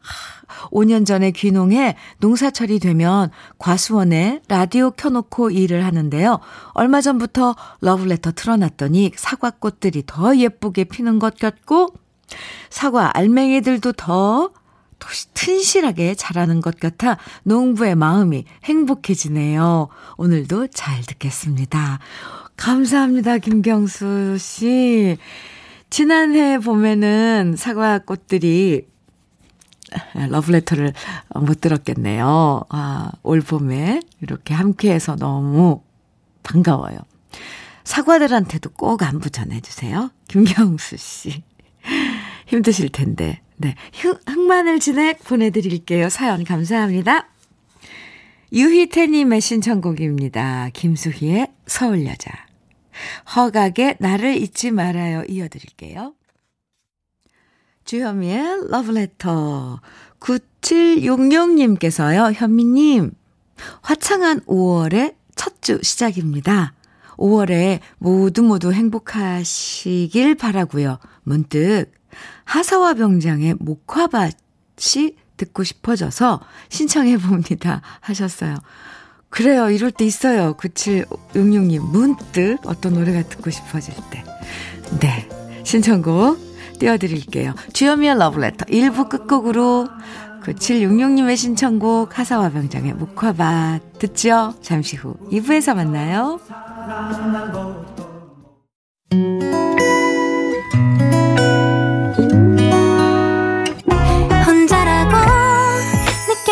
5년 0.71 1.05
전에 1.05 1.31
귀농해 1.31 1.95
농사철이 2.19 2.79
되면 2.79 3.31
과수원에 3.57 4.41
라디오 4.48 4.91
켜놓고 4.91 5.51
일을 5.51 5.83
하는데요. 5.86 6.39
얼마 6.74 7.01
전부터 7.01 7.55
러브레터 7.81 8.31
틀어놨더니 8.31 9.12
사과꽃들이 9.15 10.03
더 10.05 10.38
예쁘게 10.38 10.86
피는 10.86 11.19
것 11.19 11.38
같고, 11.38 11.93
사과 12.69 13.12
알맹이들도 13.17 13.91
더 13.93 14.51
튼실하게 15.34 16.15
자라는 16.15 16.62
것 16.62 16.79
같아 16.79 17.17
농부의 17.43 17.96
마음이 17.96 18.46
행복해지네요. 18.63 19.88
오늘도 20.17 20.67
잘 20.67 21.01
듣겠습니다. 21.01 22.00
감사합니다, 22.58 23.39
김경수 23.39 24.38
씨. 24.38 25.17
지난해 25.89 26.60
봄에는 26.60 27.55
사과 27.58 28.00
꽃들이 28.00 28.88
러브레터를 30.29 30.93
못 31.36 31.60
들었겠네요. 31.60 32.62
아, 32.70 33.12
올 33.24 33.41
봄에 33.41 34.00
이렇게 34.22 34.53
함께해서 34.53 35.15
너무 35.15 35.81
반가워요. 36.43 36.98
사과들한테도 37.84 38.70
꼭 38.72 39.03
안부 39.03 39.31
전해주세요. 39.31 40.12
김경수 40.27 40.98
씨. 40.98 41.43
힘드실 42.48 42.89
텐데. 42.89 43.41
네. 43.62 43.75
흑마늘 44.25 44.80
진액 44.80 45.24
보내드릴게요. 45.24 46.10
사연 46.10 46.44
감사합니다. 46.44 47.27
유희태님의 48.51 49.39
신청곡입니다. 49.39 50.70
김수희의 50.74 51.48
서울여자. 51.68 52.32
허각의 53.36 53.98
나를 54.00 54.36
잊지 54.36 54.72
말아요. 54.72 55.24
이어드릴게요. 55.30 56.15
주현미의 57.86 58.69
러브레터. 58.69 59.80
9766님께서요. 60.19 62.34
현미님, 62.34 63.12
화창한 63.82 64.39
5월의 64.41 65.15
첫 65.36 65.62
주 65.62 65.80
시작입니다. 65.84 66.74
5월에 67.17 67.80
모두 68.00 68.41
모두 68.41 68.74
행복하시길 68.74 70.34
바라고요. 70.36 70.97
문득 71.21 71.91
하사와 72.45 72.93
병장의 72.95 73.56
목화밭이 73.60 75.15
듣고 75.38 75.63
싶어져서 75.63 76.39
신청해 76.69 77.17
봅니다. 77.17 77.82
하셨어요. 78.00 78.58
그래요. 79.30 79.69
이럴 79.69 79.91
때 79.91 80.06
있어요. 80.06 80.56
9766님. 80.56 81.80
문득 81.80 82.58
어떤 82.65 82.93
노래가 82.93 83.24
듣고 83.28 83.50
싶어질 83.50 83.93
때. 84.12 84.24
네. 85.00 85.28
신청곡 85.63 86.38
띄워드릴게요. 86.80 87.54
주현미의 87.74 88.17
러브레터 88.17 88.65
1부 88.65 89.10
끝곡으로 89.10 89.88
9766님의 90.43 91.38
신청곡 91.38 92.17
하사와 92.17 92.50
병장의 92.50 92.93
목화밭 92.93 94.00
듣죠? 94.00 94.56
잠시 94.62 94.95
후 94.95 95.15
2부에서 95.32 95.76
만나요. 95.76 96.39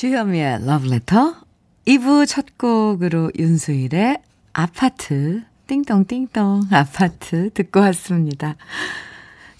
주현미의 0.00 0.60
Letter 0.62 1.34
2부 1.84 2.26
첫 2.26 2.56
곡으로 2.56 3.30
윤수일의 3.38 4.22
아파트 4.54 5.42
띵동띵동 5.66 6.68
아파트 6.70 7.50
듣고 7.52 7.80
왔습니다. 7.80 8.56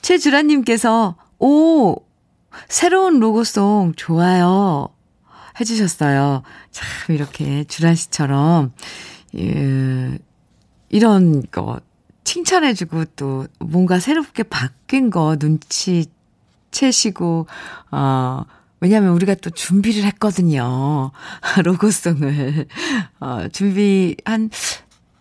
최주라님께서 0.00 1.16
오 1.40 1.96
새로운 2.70 3.20
로고송 3.20 3.92
좋아요 3.96 4.88
해주셨어요. 5.60 6.42
참 6.70 7.14
이렇게 7.14 7.64
주라 7.64 7.94
씨처럼 7.94 8.72
예, 9.36 10.18
이런 10.88 11.42
거 11.50 11.80
칭찬해주고 12.24 13.04
또 13.16 13.46
뭔가 13.58 14.00
새롭게 14.00 14.44
바뀐 14.44 15.10
거 15.10 15.36
눈치 15.36 16.06
채시고, 16.70 17.46
어, 17.90 18.44
왜냐면 18.80 19.10
우리가 19.10 19.34
또 19.36 19.50
준비를 19.50 20.04
했거든요. 20.04 21.10
로고송을. 21.62 22.66
어, 23.20 23.48
준비 23.52 24.16
한, 24.24 24.50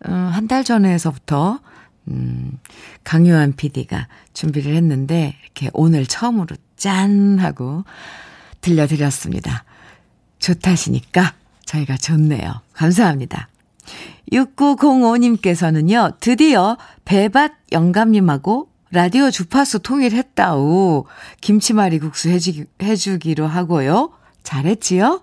어, 0.06 0.12
한달 0.12 0.64
전에서부터, 0.64 1.60
음, 2.08 2.58
강요한 3.04 3.54
PD가 3.54 4.08
준비를 4.34 4.76
했는데, 4.76 5.36
이렇게 5.44 5.70
오늘 5.74 6.06
처음으로 6.06 6.56
짠! 6.78 7.38
하고 7.40 7.84
들려드렸습니다. 8.62 9.66
좋다시니까 10.40 11.34
저희가 11.66 11.98
좋네요. 11.98 12.62
감사합니다. 12.74 13.50
6905님께서는요, 14.32 16.20
드디어 16.20 16.78
배밭 17.06 17.52
영감님하고 17.72 18.69
라디오 18.92 19.30
주파수 19.30 19.80
통일했다우. 19.80 21.06
김치말이 21.42 22.00
국수 22.00 22.30
해주기, 22.30 22.66
해주기로 22.82 23.46
하고요. 23.46 24.12
잘했지요? 24.44 25.22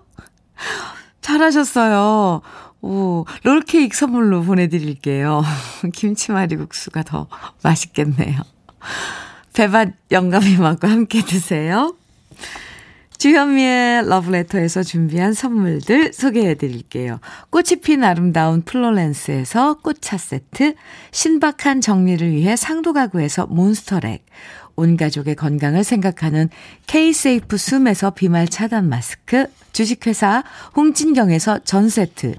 잘하셨어요. 1.21 2.41
오, 2.81 3.25
롤케이크 3.43 3.97
선물로 3.97 4.43
보내드릴게요. 4.43 5.43
김치말이 5.93 6.55
국수가 6.55 7.03
더 7.03 7.27
맛있겠네요. 7.63 8.41
배밭 9.53 9.89
영감님하고 10.11 10.87
함께 10.87 11.21
드세요. 11.23 11.95
주현미의 13.17 14.07
러브레터에서 14.07 14.83
준비한 14.83 15.33
선물들 15.33 16.13
소개해 16.13 16.55
드릴게요. 16.55 17.19
꽃이 17.49 17.81
핀 17.83 18.03
아름다운 18.03 18.61
플로렌스에서 18.61 19.79
꽃차 19.81 20.17
세트, 20.17 20.75
신박한 21.11 21.81
정리를 21.81 22.31
위해 22.31 22.55
상도 22.55 22.93
가구에서 22.93 23.47
몬스터랙, 23.47 24.23
온 24.75 24.97
가족의 24.97 25.35
건강을 25.35 25.83
생각하는 25.83 26.49
K-세이프 26.85 27.57
숨에서 27.57 28.11
비말 28.11 28.47
차단 28.47 28.87
마스크, 28.87 29.47
주식회사 29.73 30.43
홍진경에서 30.75 31.59
전 31.63 31.89
세트, 31.89 32.35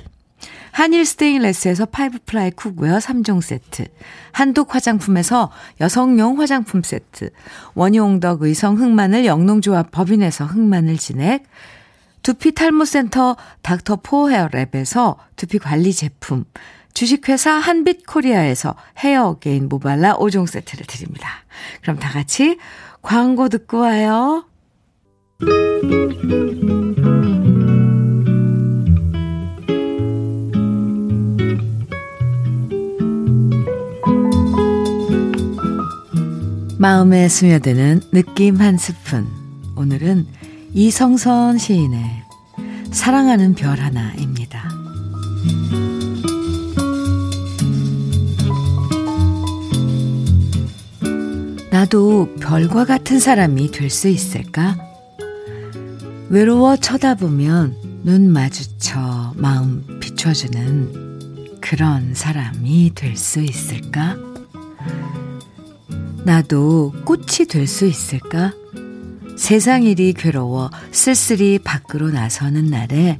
한일 0.72 1.04
스테인레스에서 1.04 1.86
five 1.86 2.18
ply 2.26 2.50
cookware 2.52 2.98
3종 2.98 3.40
세트, 3.40 3.86
한독 4.32 4.74
화장품에서 4.74 5.50
여성용 5.80 6.40
화장품 6.40 6.82
세트, 6.82 7.30
원용덕 7.74 8.42
의성 8.42 8.76
흑마늘 8.78 9.24
영농조합 9.24 9.90
법인에서 9.90 10.44
흑마늘 10.46 10.98
진액, 10.98 11.44
두피 12.22 12.52
탈모센터 12.52 13.36
닥터 13.62 13.96
포 14.02 14.28
헤어랩에서 14.28 15.16
두피 15.36 15.58
관리 15.58 15.92
제품, 15.92 16.44
주식회사 16.94 17.52
한빛코리아에서 17.52 18.74
헤어 18.98 19.38
게인 19.38 19.68
모발라 19.68 20.16
5종 20.16 20.46
세트를 20.46 20.86
드립니다. 20.86 21.28
그럼 21.82 21.98
다 21.98 22.10
같이 22.10 22.58
광고 23.02 23.48
듣고 23.48 23.78
와요. 23.80 24.44
마음에 36.78 37.28
스며드는 37.28 38.02
느낌 38.12 38.60
한 38.60 38.78
스푼. 38.78 39.26
오늘은 39.74 40.26
이성선 40.74 41.58
시인의 41.58 42.04
사랑하는 42.92 43.54
별 43.54 43.80
하나입니다. 43.80 44.68
나도 51.70 52.34
별과 52.40 52.84
같은 52.84 53.18
사람이 53.18 53.70
될 53.70 53.90
수 53.90 54.08
있을까? 54.08 54.76
외로워 56.28 56.76
쳐다보면 56.76 58.02
눈 58.04 58.30
마주쳐 58.30 59.32
마음 59.36 59.98
비춰주는 60.00 61.58
그런 61.60 62.14
사람이 62.14 62.92
될 62.94 63.16
수 63.16 63.40
있을까? 63.40 64.16
나도 66.24 66.92
꽃이 67.04 67.46
될 67.48 67.66
수 67.66 67.86
있을까? 67.86 68.52
세상 69.36 69.84
일이 69.84 70.12
괴로워 70.12 70.70
쓸쓸히 70.90 71.58
밖으로 71.58 72.10
나서는 72.10 72.66
날에 72.66 73.18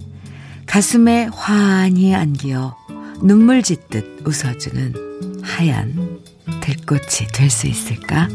가슴에 0.67 1.29
환히 1.33 2.15
안기어 2.15 2.77
눈물 3.23 3.63
짓듯 3.63 4.23
웃어주는 4.27 5.41
하얀 5.43 6.21
들꽃이 6.61 7.29
될 7.33 7.51
수 7.51 7.67
있을까? 7.67 8.29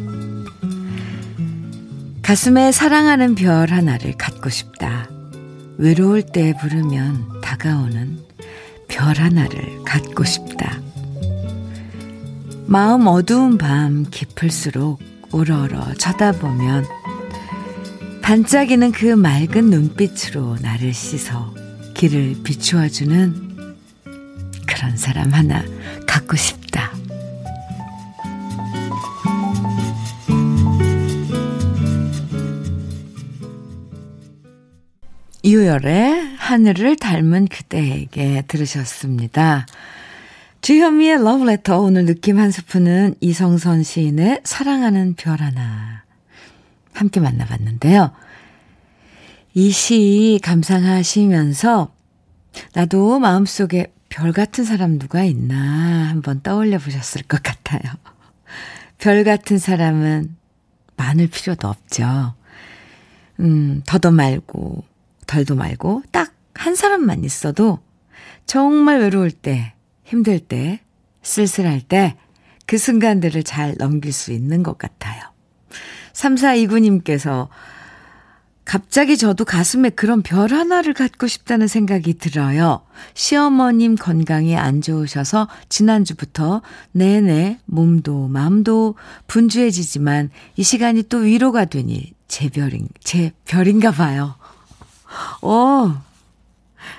가슴에 2.22 2.72
사랑하는 2.72 3.36
별 3.36 3.70
하나를 3.70 4.14
갖고 4.18 4.50
싶다. 4.50 5.10
외로울 5.78 6.24
때 6.24 6.54
부르면 6.60 7.42
다가오는 7.42 8.18
별 8.88 9.18
하나를 9.18 9.84
갖고 9.84 10.24
싶다. 10.24 10.80
마음 12.66 13.08
어두운 13.08 13.58
밤 13.58 14.06
깊을수록 14.10 15.00
우러러 15.32 15.94
쳐다보면 15.96 16.86
반짝이는 18.22 18.92
그 18.92 19.06
맑은 19.08 19.70
눈빛으로 19.70 20.58
나를 20.62 20.94
씻어 20.94 21.54
길을 21.94 22.38
비추어주는 22.44 23.76
그런 24.66 24.98
사람 24.98 25.32
하나 25.32 25.64
갖고 26.08 26.36
싶다. 26.36 26.92
이유열의 35.44 36.36
하늘을 36.38 36.96
닮은 36.96 37.48
그대에게 37.48 38.44
들으셨습니다. 38.48 39.66
주현미의 40.64 41.22
러브레터 41.22 41.78
오늘 41.82 42.06
느낌 42.06 42.40
한 42.40 42.50
스푼은 42.50 43.16
이성선 43.20 43.84
시인의 43.84 44.42
사랑하는 44.46 45.14
별 45.16 45.42
하나 45.42 46.06
함께 46.94 47.20
만나봤는데요. 47.20 48.14
이 49.56 49.72
시 49.72 50.40
감상하시면서 50.42 51.94
나도 52.76 53.20
마음속에 53.20 53.94
별 54.08 54.32
같은 54.32 54.64
사람 54.64 54.98
누가 55.00 55.26
있나 55.26 56.08
한번 56.10 56.42
떠올려 56.42 56.78
보셨을 56.80 57.24
것 57.24 57.44
같아요. 57.44 57.82
별 59.00 59.26
같은 59.26 59.58
사람은 59.58 60.38
많을 60.96 61.28
필요도 61.28 61.68
없죠. 61.68 62.36
음, 63.42 63.82
더도 63.86 64.12
말고, 64.12 64.86
덜도 65.28 65.56
말고, 65.56 66.04
딱 66.12 66.32
한 66.56 66.76
사람만 66.76 67.24
있어도 67.26 67.80
정말 68.46 69.00
외로울 69.02 69.32
때, 69.32 69.74
힘들 70.04 70.40
때, 70.40 70.82
쓸쓸할 71.22 71.82
때, 71.82 72.18
그 72.66 72.78
순간들을 72.78 73.44
잘 73.44 73.76
넘길 73.78 74.14
수 74.14 74.32
있는 74.32 74.64
것 74.64 74.78
같아요. 74.78 75.22
3429님께서 76.14 77.50
갑자기 78.66 79.18
저도 79.18 79.44
가슴에 79.44 79.90
그런 79.90 80.22
별 80.22 80.54
하나를 80.54 80.94
갖고 80.94 81.28
싶다는 81.28 81.68
생각이 81.68 82.14
들어요. 82.14 82.86
시어머님 83.14 83.96
건강이 83.96 84.56
안 84.56 84.82
좋으셔서 84.82 85.50
지난주부터 85.68 86.62
내내 86.94 87.60
몸도 87.66 88.30
마음도 88.30 88.96
분주해지지만 89.28 90.30
이 90.56 90.64
시간이 90.64 91.04
또 91.04 91.18
위로가 91.18 91.66
되니 91.66 92.14
제 92.30 92.50
별인, 92.50 92.88
제 93.02 93.34
별인가 93.46 93.92
봐요. 93.92 94.36
오, 95.42 95.92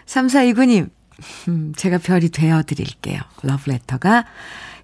3429님, 0.06 0.90
음, 1.48 1.72
제가 1.76 1.98
별이 1.98 2.30
되어 2.30 2.62
드릴게요. 2.62 3.20
러브레터가 3.42 4.24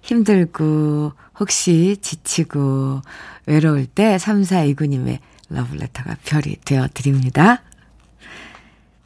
힘들고 0.01 1.13
혹시 1.39 1.97
지치고 2.01 3.01
외로울 3.45 3.85
때 3.85 4.17
3429님의 4.17 5.19
러브레터가 5.49 6.17
별이 6.23 6.57
되어 6.63 6.87
드립니다. 6.93 7.61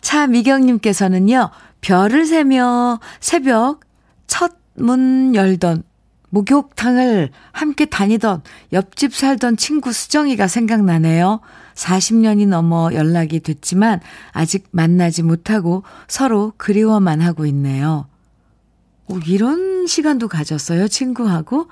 차미경님께서는요, 0.02 1.50
별을 1.82 2.26
세며 2.26 3.00
새벽 3.20 3.82
첫 4.28 4.66
문 4.76 5.36
열던 5.36 5.84
목욕탕을 6.36 7.30
함께 7.54 7.86
다니던 7.86 8.42
옆집 8.74 9.16
살던 9.16 9.56
친구 9.56 9.94
수정이가 9.94 10.50
생각나네요. 10.50 11.40
40년이 11.76 12.48
넘어 12.50 12.92
연락이 12.94 13.40
됐지만 13.40 14.02
아직 14.34 14.68
만나지 14.72 15.24
못하고 15.24 15.84
서로 16.10 16.52
그리워만 16.58 17.22
하고 17.22 17.46
있네요. 17.46 18.08
오, 19.08 19.18
이런 19.20 19.88
시간도 19.88 20.28
가졌어요, 20.28 20.90
친구하고. 20.90 21.70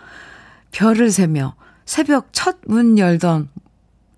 별을 0.72 1.12
세며 1.12 1.56
새벽 1.86 2.30
첫 2.32 2.60
문 2.66 2.98
열던, 2.98 3.50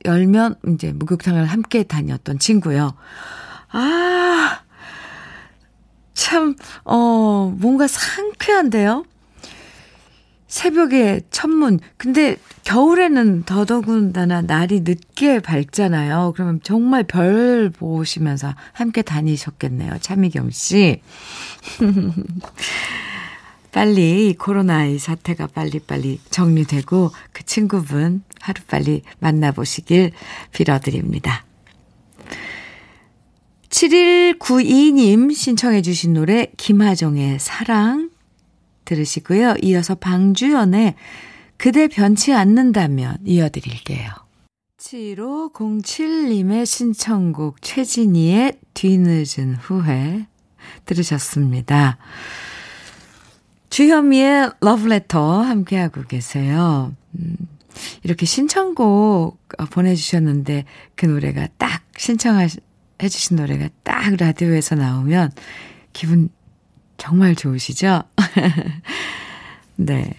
열면 0.05 0.55
이제 0.67 0.93
목욕탕을 0.93 1.45
함께 1.45 1.81
다녔던 1.83 2.37
친구요. 2.37 2.93
아, 3.71 4.59
참, 6.13 6.55
어, 6.83 7.51
뭔가 7.57 7.87
상쾌한데요? 7.87 9.05
새벽에 10.55 11.19
천문. 11.31 11.81
근데 11.97 12.37
겨울에는 12.63 13.43
더더군다나 13.43 14.41
날이 14.41 14.83
늦게 14.85 15.41
밝잖아요. 15.41 16.31
그러면 16.33 16.61
정말 16.63 17.03
별 17.03 17.69
보시면서 17.69 18.55
함께 18.71 19.01
다니셨겠네요. 19.01 19.97
차미경 19.99 20.51
씨. 20.51 21.01
빨리 23.73 24.33
코로나 24.39 24.85
이 24.85 24.97
사태가 24.97 25.47
빨리빨리 25.47 26.21
정리되고 26.29 27.11
그 27.33 27.43
친구분 27.43 28.23
하루빨리 28.39 29.01
만나보시길 29.19 30.11
빌어드립니다. 30.53 31.43
7192님 33.67 35.35
신청해 35.35 35.81
주신 35.81 36.13
노래 36.13 36.47
김하정의 36.55 37.39
사랑 37.41 38.14
들으시고요. 38.85 39.55
이어서 39.63 39.95
방주연의 39.95 40.95
그대 41.57 41.87
변치 41.87 42.33
않는다면 42.33 43.17
이어드릴게요. 43.25 44.11
7507님의 44.77 46.65
신청곡 46.65 47.61
최진희의 47.61 48.59
뒤늦은 48.73 49.55
후회 49.55 50.27
들으셨습니다. 50.85 51.97
주현미의 53.69 54.51
러브레터 54.61 55.41
함께하고 55.41 56.03
계세요. 56.03 56.93
음, 57.15 57.35
이렇게 58.03 58.25
신청곡 58.25 59.39
보내주셨는데 59.71 60.65
그 60.95 61.07
노래가 61.07 61.47
딱 61.57 61.83
신청해 61.97 62.47
주신 63.09 63.37
노래가 63.37 63.69
딱 63.83 64.15
라디오에서 64.15 64.75
나오면 64.75 65.31
기분 65.93 66.29
정말 66.97 67.35
좋으시죠? 67.35 68.03
네. 69.77 70.13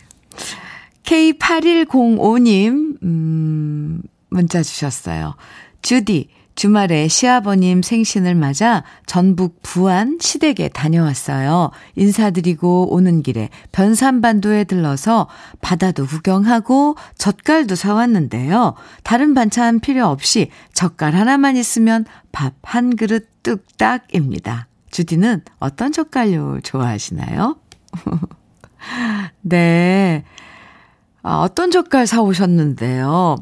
K8105님, 1.04 3.02
음, 3.02 4.02
문자 4.28 4.62
주셨어요. 4.62 5.36
주디, 5.82 6.28
주말에 6.56 7.06
시아버님 7.06 7.82
생신을 7.82 8.34
맞아 8.34 8.82
전북 9.04 9.60
부안 9.62 10.18
시댁에 10.20 10.70
다녀왔어요. 10.70 11.70
인사드리고 11.96 12.94
오는 12.94 13.22
길에 13.22 13.50
변산반도에 13.72 14.64
들러서 14.64 15.28
바다도 15.60 16.06
구경하고 16.06 16.96
젓갈도 17.18 17.74
사왔는데요. 17.74 18.74
다른 19.02 19.34
반찬 19.34 19.80
필요 19.80 20.06
없이 20.06 20.50
젓갈 20.72 21.14
하나만 21.14 21.56
있으면 21.56 22.06
밥 22.32 22.54
한 22.62 22.96
그릇 22.96 23.28
뚝딱입니다. 23.42 24.66
주디는 24.90 25.42
어떤 25.58 25.92
젓갈류 25.92 26.60
좋아하시나요? 26.62 27.56
네. 29.42 30.24
아, 31.22 31.38
어떤 31.40 31.70
젓갈 31.70 32.06
사오셨는데요? 32.06 33.36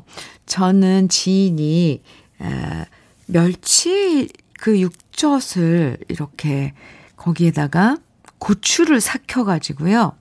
저는 0.46 1.08
지인이, 1.08 2.02
에, 2.40 2.84
멸치 3.26 4.28
그 4.58 4.80
육젓을 4.80 5.98
이렇게 6.08 6.72
거기에다가 7.16 7.98
고추를 8.38 9.00
삭혀가지고요. 9.00 10.12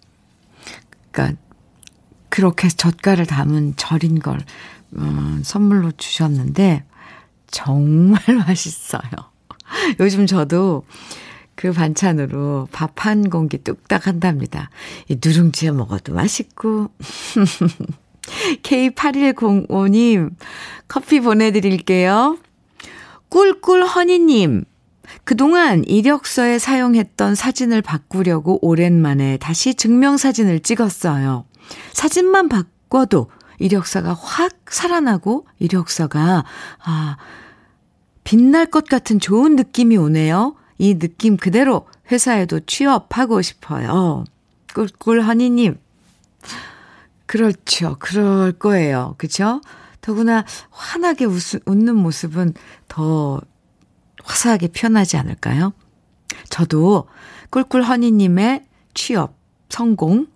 그러니까 1.12 1.42
그렇게 2.30 2.68
젓갈을 2.68 3.26
담은 3.26 3.76
절인 3.76 4.20
걸 4.20 4.40
음, 4.98 5.42
선물로 5.44 5.92
주셨는데 5.92 6.86
정말 7.52 8.22
맛있어요. 8.48 9.33
요즘 10.00 10.26
저도 10.26 10.86
그 11.56 11.72
반찬으로 11.72 12.68
밥 12.72 13.06
한 13.06 13.30
공기 13.30 13.58
뚝딱 13.58 14.08
한답니다. 14.08 14.70
이 15.10 15.18
누룽지에 15.24 15.72
먹어도 15.72 16.14
맛있고. 16.14 16.90
K8105님, 18.64 20.32
커피 20.88 21.20
보내드릴게요. 21.20 22.38
꿀꿀 23.28 23.86
허니님, 23.86 24.64
그동안 25.26 25.84
이력서에 25.84 26.60
사용했던 26.60 27.36
사진을 27.36 27.82
바꾸려고 27.82 28.58
오랜만에 28.66 29.38
다시 29.38 29.76
증명사진을 29.76 30.62
찍었어요. 30.62 31.46
사진만 31.92 32.48
바꿔도 32.48 33.30
이력서가 33.60 34.14
확 34.14 34.54
살아나고 34.70 35.46
이력서가, 35.60 36.46
아, 36.86 37.18
빛날 38.24 38.66
것 38.66 38.86
같은 38.86 39.20
좋은 39.20 39.56
느낌이 39.56 39.98
오네요. 39.98 40.56
이 40.78 40.98
느낌 40.98 41.38
그대로 41.38 41.88
회사에도 42.12 42.60
취업하고 42.60 43.42
싶어요. 43.42 44.24
꿀꿀 44.74 45.22
허니님. 45.22 45.78
그렇죠. 47.26 47.96
그럴 48.00 48.52
거예요. 48.54 49.16
그죠? 49.18 49.62
더구나 50.02 50.46
환하게 50.70 51.26
웃, 51.26 51.62
웃는 51.66 51.96
모습은 51.96 52.54
더 52.88 53.42
화사하게 54.24 54.70
표현하지 54.70 55.18
않을까요? 55.18 55.74
저도 56.50 57.08
꿀꿀 57.50 57.84
허니님의 57.84 58.66
취업 58.94 59.36
성공, 59.70 60.28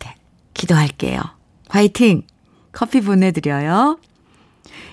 네, 0.00 0.16
기도할게요. 0.54 1.20
화이팅! 1.68 2.22
커피 2.72 3.00
보내드려요. 3.00 3.98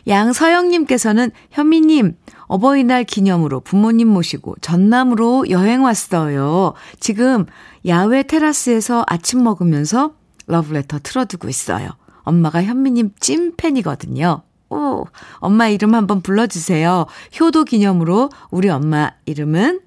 양서영님께서는 0.07 1.31
현미님, 1.51 2.17
어버이날 2.47 3.03
기념으로 3.03 3.59
부모님 3.59 4.07
모시고 4.07 4.55
전남으로 4.61 5.49
여행 5.49 5.83
왔어요. 5.83 6.73
지금 6.99 7.45
야외 7.85 8.23
테라스에서 8.23 9.03
아침 9.07 9.43
먹으면서 9.43 10.13
러브레터 10.47 10.99
틀어두고 11.03 11.47
있어요. 11.47 11.89
엄마가 12.23 12.63
현미님 12.63 13.11
찐팬이거든요. 13.19 14.41
오, 14.69 15.05
엄마 15.35 15.67
이름 15.67 15.95
한번 15.95 16.21
불러주세요. 16.21 17.05
효도 17.39 17.63
기념으로 17.63 18.29
우리 18.51 18.69
엄마 18.69 19.11
이름은 19.25 19.81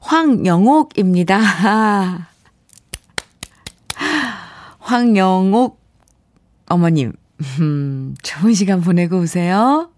황영옥입니다. 0.00 1.40
황영옥 4.78 5.80
어머님, 6.68 7.12
음, 7.60 8.14
좋은 8.22 8.54
시간 8.54 8.80
보내고 8.80 9.18
오세요. 9.18 9.90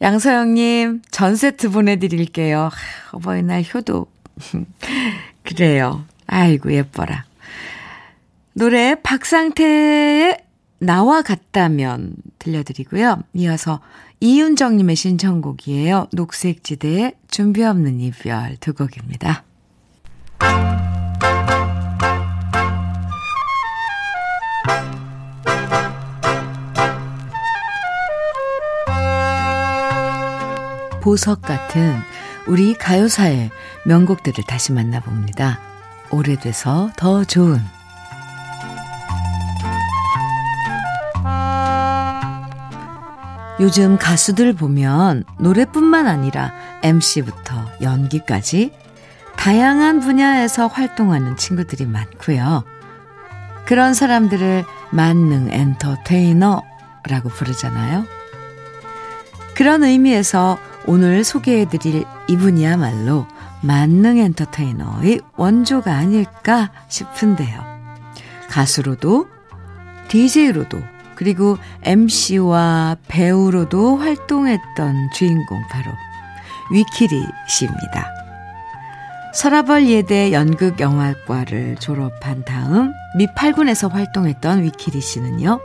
양서영님, 0.00 1.02
전 1.10 1.36
세트 1.36 1.70
보내드릴게요. 1.70 2.70
어버이날 3.12 3.64
효도. 3.74 4.06
그래요. 5.44 6.04
아이고, 6.26 6.72
예뻐라. 6.72 7.24
노래 8.54 8.94
박상태의 8.94 10.38
나와 10.78 11.22
같다면 11.22 12.14
들려드리고요. 12.38 13.22
이어서 13.34 13.80
이윤정님의 14.20 14.96
신청곡이에요. 14.96 16.08
녹색지대의 16.12 17.14
준비 17.28 17.62
없는 17.62 18.00
이별 18.00 18.56
두 18.58 18.72
곡입니다. 18.72 19.44
보석 31.00 31.42
같은 31.42 31.96
우리 32.46 32.74
가요사의 32.74 33.50
명곡들을 33.84 34.44
다시 34.46 34.72
만나봅니다. 34.72 35.58
오래돼서 36.10 36.90
더 36.96 37.24
좋은 37.24 37.60
요즘 43.60 43.98
가수들 43.98 44.54
보면 44.54 45.24
노래뿐만 45.38 46.06
아니라 46.06 46.52
MC부터 46.82 47.54
연기까지 47.82 48.72
다양한 49.36 50.00
분야에서 50.00 50.66
활동하는 50.66 51.36
친구들이 51.36 51.84
많고요. 51.84 52.64
그런 53.66 53.94
사람들을 53.94 54.64
만능 54.90 55.50
엔터테이너라고 55.50 57.28
부르잖아요. 57.28 58.06
그런 59.54 59.84
의미에서 59.84 60.58
오늘 60.86 61.24
소개해드릴 61.24 62.04
이분이야말로 62.28 63.26
만능 63.62 64.18
엔터테이너의 64.18 65.20
원조가 65.36 65.92
아닐까 65.94 66.72
싶은데요. 66.88 67.62
가수로도, 68.48 69.26
DJ로도, 70.08 70.82
그리고 71.14 71.58
MC와 71.82 72.96
배우로도 73.06 73.98
활동했던 73.98 75.10
주인공 75.14 75.60
바로 75.70 75.92
위키리 76.70 77.22
씨입니다. 77.46 78.08
서라벌 79.34 79.88
예대 79.88 80.32
연극영화과를 80.32 81.76
졸업한 81.76 82.44
다음 82.44 82.92
미8군에서 83.16 83.90
활동했던 83.90 84.62
위키리 84.62 85.00
씨는요. 85.00 85.60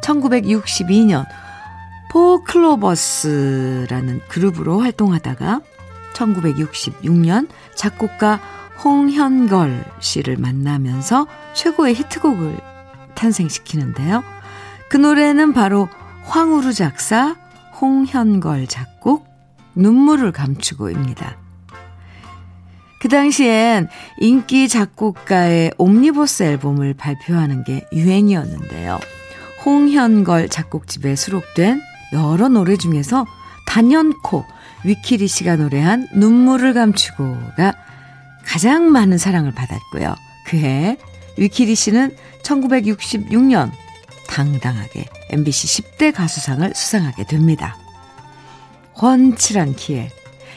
1962년 0.00 1.26
포클로버스라는 2.16 4.22
그룹으로 4.26 4.80
활동하다가 4.80 5.60
1966년 6.14 7.46
작곡가 7.74 8.40
홍현걸 8.82 9.84
씨를 10.00 10.38
만나면서 10.38 11.26
최고의 11.52 11.94
히트곡을 11.94 12.56
탄생시키는데요. 13.14 14.24
그 14.88 14.96
노래는 14.96 15.52
바로 15.52 15.90
황우루 16.22 16.72
작사, 16.72 17.36
홍현걸 17.82 18.66
작곡, 18.66 19.26
눈물을 19.74 20.32
감추고입니다. 20.32 21.36
그 22.98 23.08
당시엔 23.08 23.88
인기 24.20 24.68
작곡가의 24.68 25.72
옴니버스 25.76 26.44
앨범을 26.44 26.94
발표하는 26.94 27.62
게 27.64 27.86
유행이었는데요. 27.92 28.98
홍현걸 29.66 30.48
작곡집에 30.48 31.14
수록된 31.14 31.82
여러 32.12 32.48
노래 32.48 32.76
중에서 32.76 33.26
단연코 33.66 34.44
위키리 34.84 35.26
씨가 35.28 35.56
노래한 35.56 36.08
눈물을 36.14 36.74
감추고가 36.74 37.74
가장 38.44 38.90
많은 38.90 39.18
사랑을 39.18 39.52
받았고요. 39.52 40.14
그해 40.46 40.96
위키리 41.36 41.74
씨는 41.74 42.16
1966년 42.42 43.70
당당하게 44.28 45.06
MBC 45.30 45.82
10대 45.82 46.14
가수상을 46.14 46.72
수상하게 46.74 47.24
됩니다. 47.24 47.76
훤칠한 49.00 49.74
키에 49.74 50.10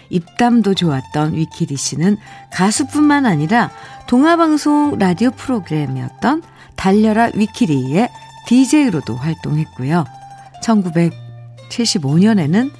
입담도 0.09 0.73
좋았던 0.75 1.35
위키리 1.35 1.75
씨는 1.75 2.17
가수뿐만 2.51 3.25
아니라 3.25 3.71
동화방송 4.07 4.97
라디오 4.97 5.31
프로그램이었던 5.31 6.43
달려라 6.75 7.29
위키리의 7.33 8.09
DJ로도 8.47 9.15
활동했고요. 9.15 10.05
1975년에는 11.69 12.71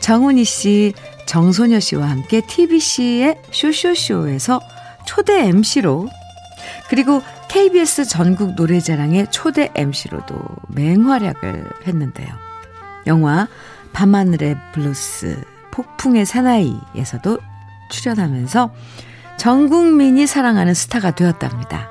정훈희 0.00 0.44
씨, 0.44 0.94
정소녀 1.26 1.80
씨와 1.80 2.08
함께 2.08 2.40
TBC의 2.40 3.42
쇼쇼쇼에서 3.50 4.60
초대 5.06 5.46
MC로 5.46 6.08
그리고 6.88 7.22
KBS 7.48 8.06
전국 8.06 8.54
노래자랑의 8.54 9.30
초대 9.30 9.70
MC로도 9.74 10.36
맹활약을 10.68 11.70
했는데요. 11.86 12.28
영화 13.06 13.48
밤하늘의 13.92 14.56
블루스, 14.72 15.42
폭풍의 15.70 16.26
사나이에서도 16.26 17.38
출연하면서 17.90 18.70
전 19.38 19.68
국민이 19.68 20.26
사랑하는 20.26 20.74
스타가 20.74 21.12
되었답니다. 21.12 21.88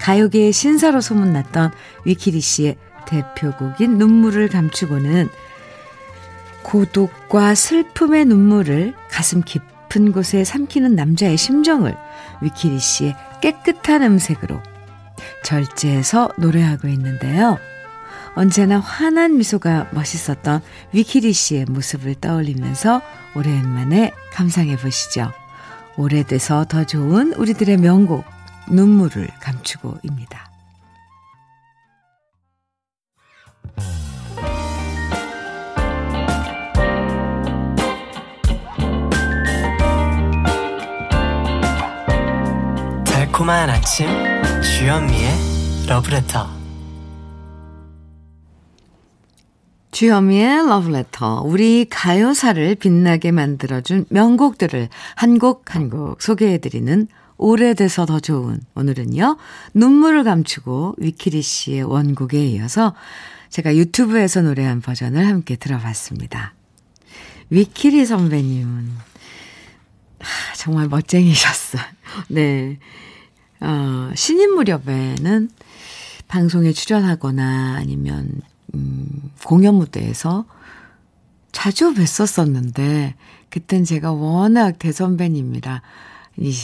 가요계의 0.00 0.52
신사로 0.52 1.00
소문났던 1.00 1.70
위키리 2.04 2.40
씨의 2.40 2.76
대표곡인 3.06 3.98
눈물을 3.98 4.48
감추고는 4.48 5.28
고독과 6.62 7.54
슬픔의 7.54 8.24
눈물을 8.26 8.94
가슴 9.10 9.42
깊은 9.42 10.12
곳에 10.12 10.44
삼키는 10.44 10.94
남자의 10.94 11.36
심정을 11.36 11.96
위키리 12.40 12.78
씨의 12.78 13.16
깨끗한 13.40 14.02
음색으로 14.02 14.60
절제해서 15.44 16.30
노래하고 16.38 16.88
있는데요. 16.88 17.58
언제나 18.34 18.78
환한 18.78 19.36
미소가 19.36 19.88
멋있었던 19.92 20.62
위키리 20.92 21.32
씨의 21.32 21.66
모습을 21.66 22.14
떠올리면서 22.14 23.02
오랜만에 23.36 24.12
감상해 24.32 24.76
보시죠. 24.76 25.30
오래돼서 25.96 26.64
더 26.64 26.84
좋은 26.84 27.34
우리들의 27.34 27.76
명곡, 27.76 28.24
눈물을 28.70 29.28
감추고입니다. 29.40 30.41
달콤한 43.42 43.70
아침 43.70 44.06
주현미의 44.62 45.30
러브레터 45.88 46.48
주현미의 49.90 50.68
러브레터 50.68 51.42
우리 51.44 51.86
가요사를 51.88 52.74
빛나게 52.76 53.32
만들어준 53.32 54.06
명곡들을 54.10 54.88
한 55.16 55.38
곡 55.38 55.74
한 55.74 55.90
곡 55.90 56.22
소개해드리는 56.22 57.08
오래돼서 57.36 58.06
더 58.06 58.20
좋은 58.20 58.60
오늘은요 58.76 59.36
눈물을 59.74 60.22
감추고 60.22 60.94
위키리 60.98 61.42
씨의 61.42 61.82
원곡에 61.82 62.46
이어서 62.46 62.94
제가 63.50 63.74
유튜브에서 63.74 64.42
노래한 64.42 64.80
버전을 64.82 65.26
함께 65.26 65.56
들어봤습니다. 65.56 66.54
위키리 67.50 68.06
선배님은 68.06 68.88
하, 70.20 70.54
정말 70.54 70.86
멋쟁이셨어요. 70.86 71.82
네. 72.28 72.78
어, 73.62 74.10
신인 74.16 74.54
무렵에는 74.54 75.48
방송에 76.26 76.72
출연하거나 76.72 77.76
아니면, 77.76 78.40
음, 78.74 79.30
공연 79.44 79.76
무대에서 79.76 80.46
자주 81.52 81.94
뵀었었는데, 81.94 83.14
그땐 83.50 83.84
제가 83.84 84.12
워낙 84.12 84.78
대선배님이라, 84.80 85.80
이, 86.38 86.54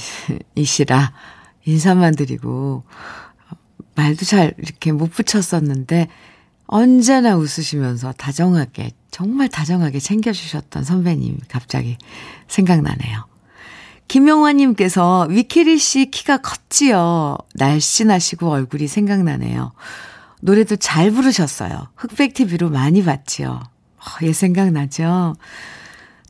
이시라 0.56 1.12
인사만 1.64 2.16
드리고, 2.16 2.82
말도 3.94 4.24
잘 4.24 4.54
이렇게 4.58 4.90
못 4.90 5.12
붙였었는데, 5.12 6.08
언제나 6.66 7.36
웃으시면서 7.36 8.12
다정하게, 8.12 8.90
정말 9.12 9.48
다정하게 9.48 10.00
챙겨주셨던 10.00 10.82
선배님 10.82 11.38
갑자기 11.48 11.96
생각나네요. 12.48 13.27
김용화님께서 14.08 15.26
위키리 15.30 15.78
씨 15.78 16.10
키가 16.10 16.38
컸지요. 16.38 17.36
날씬하시고 17.54 18.50
얼굴이 18.50 18.88
생각나네요. 18.88 19.72
노래도 20.40 20.76
잘 20.76 21.10
부르셨어요. 21.10 21.88
흑백TV로 21.96 22.70
많이 22.70 23.04
봤지요. 23.04 23.48
어, 23.50 24.02
예, 24.22 24.32
생각나죠? 24.32 25.36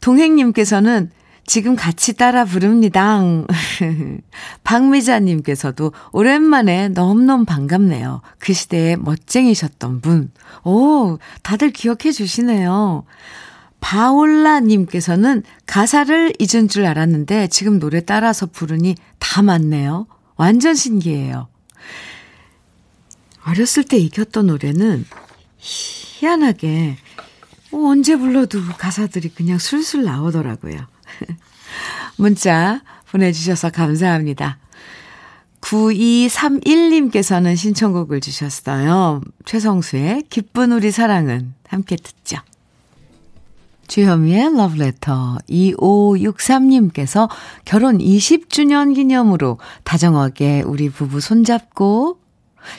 동행님께서는 0.01 1.11
지금 1.47 1.77
같이 1.77 2.15
따라 2.15 2.45
부릅니다. 2.45 3.21
박미자님께서도 4.65 5.93
오랜만에 6.13 6.89
너무너무 6.89 7.47
반갑네요. 7.47 8.21
그 8.39 8.53
시대에 8.53 8.97
멋쟁이셨던 8.97 10.03
분. 10.03 10.31
오, 10.65 11.19
다들 11.43 11.71
기억해 11.71 12.13
주시네요. 12.13 13.05
바올라님께서는 13.81 15.43
가사를 15.67 16.33
잊은 16.39 16.69
줄 16.69 16.85
알았는데 16.85 17.49
지금 17.49 17.79
노래 17.79 18.01
따라서 18.01 18.47
부르니 18.47 18.97
다 19.19 19.43
맞네요. 19.43 20.07
완전 20.37 20.75
신기해요. 20.75 21.49
어렸을 23.47 23.85
때 23.85 23.97
익혔던 23.97 24.49
노래는 24.49 25.07
희한하게 25.59 26.97
어, 27.73 27.77
언제 27.79 28.17
불러도 28.17 28.61
가사들이 28.79 29.31
그냥 29.31 29.59
술술 29.59 30.05
나오더라고요. 30.05 30.79
문자 32.17 32.83
보내주셔서 33.11 33.71
감사합니다. 33.71 34.59
9231님께서는 35.61 37.57
신청곡을 37.57 38.21
주셨어요. 38.21 39.21
최성수의 39.45 40.25
기쁜 40.31 40.73
우리 40.73 40.91
사랑은 40.91 41.55
함께 41.69 41.97
듣죠. 41.97 42.39
주현미의 43.89 44.55
러브레터 44.57 45.39
2563님께서 45.49 47.29
결혼 47.65 47.99
20주년 47.99 48.95
기념으로 48.95 49.59
다정하게 49.83 50.63
우리 50.65 50.91
부부 50.91 51.21
손잡고 51.21 52.21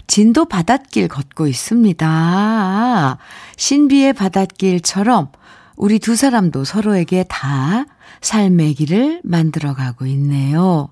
진도 0.07 0.45
바닷길 0.45 1.07
걷고 1.07 1.47
있습니다. 1.47 3.17
신비의 3.57 4.13
바닷길처럼 4.13 5.31
우리 5.75 5.99
두 5.99 6.15
사람도 6.15 6.63
서로에게 6.63 7.25
다 7.27 7.85
삶의 8.21 8.75
길을 8.75 9.21
만들어가고 9.23 10.05
있네요. 10.05 10.89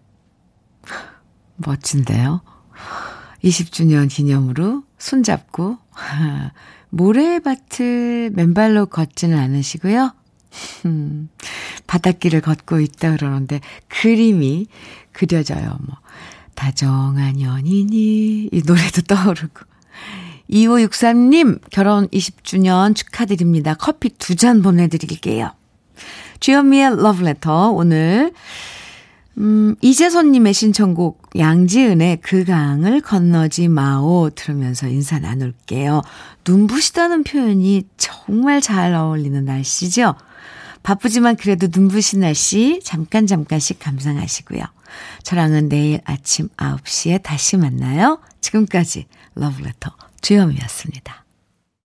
멋진데요? 1.57 2.41
20주년 3.43 4.09
기념으로 4.09 4.83
손잡고 4.97 5.77
모래밭을 6.89 8.31
맨발로 8.33 8.87
걷지는 8.87 9.37
않으시고요. 9.37 10.13
음, 10.85 11.29
바닷길을 11.87 12.41
걷고 12.41 12.79
있다 12.79 13.11
그러는데 13.11 13.61
그림이 13.87 14.67
그려져요. 15.11 15.77
뭐 15.85 15.97
다정한 16.55 17.39
연인이 17.41 18.49
이 18.51 18.61
노래도 18.65 19.01
떠오르고 19.01 19.65
2563님 20.49 21.59
결혼 21.69 22.07
20주년 22.07 22.95
축하드립니다. 22.95 23.73
커피 23.75 24.09
두 24.09 24.35
잔 24.35 24.61
보내드릴게요. 24.61 25.51
주현미의 26.39 26.97
러브레터 27.01 27.71
오늘 27.71 28.31
음, 29.37 29.75
이재선님의 29.81 30.53
신청곡 30.53 31.29
양지은의 31.37 32.19
그 32.21 32.43
강을 32.43 33.01
건너지 33.01 33.67
마오 33.67 34.31
들으면서 34.31 34.87
인사 34.87 35.19
나눌게요. 35.19 36.01
눈부시다는 36.47 37.23
표현이 37.23 37.83
정말 37.97 38.61
잘 38.61 38.93
어울리는 38.95 39.45
날씨죠? 39.45 40.15
바쁘지만 40.81 41.35
그래도 41.35 41.67
눈부신 41.69 42.21
날씨 42.21 42.79
잠깐 42.83 43.27
잠깐씩 43.27 43.79
감상하시고요. 43.79 44.63
저랑은 45.23 45.69
내일 45.69 45.99
아침 46.05 46.47
9시에 46.57 47.21
다시 47.21 47.57
만나요. 47.57 48.19
지금까지 48.41 49.05
러브레터 49.35 49.91
주현미였습니다. 50.21 51.26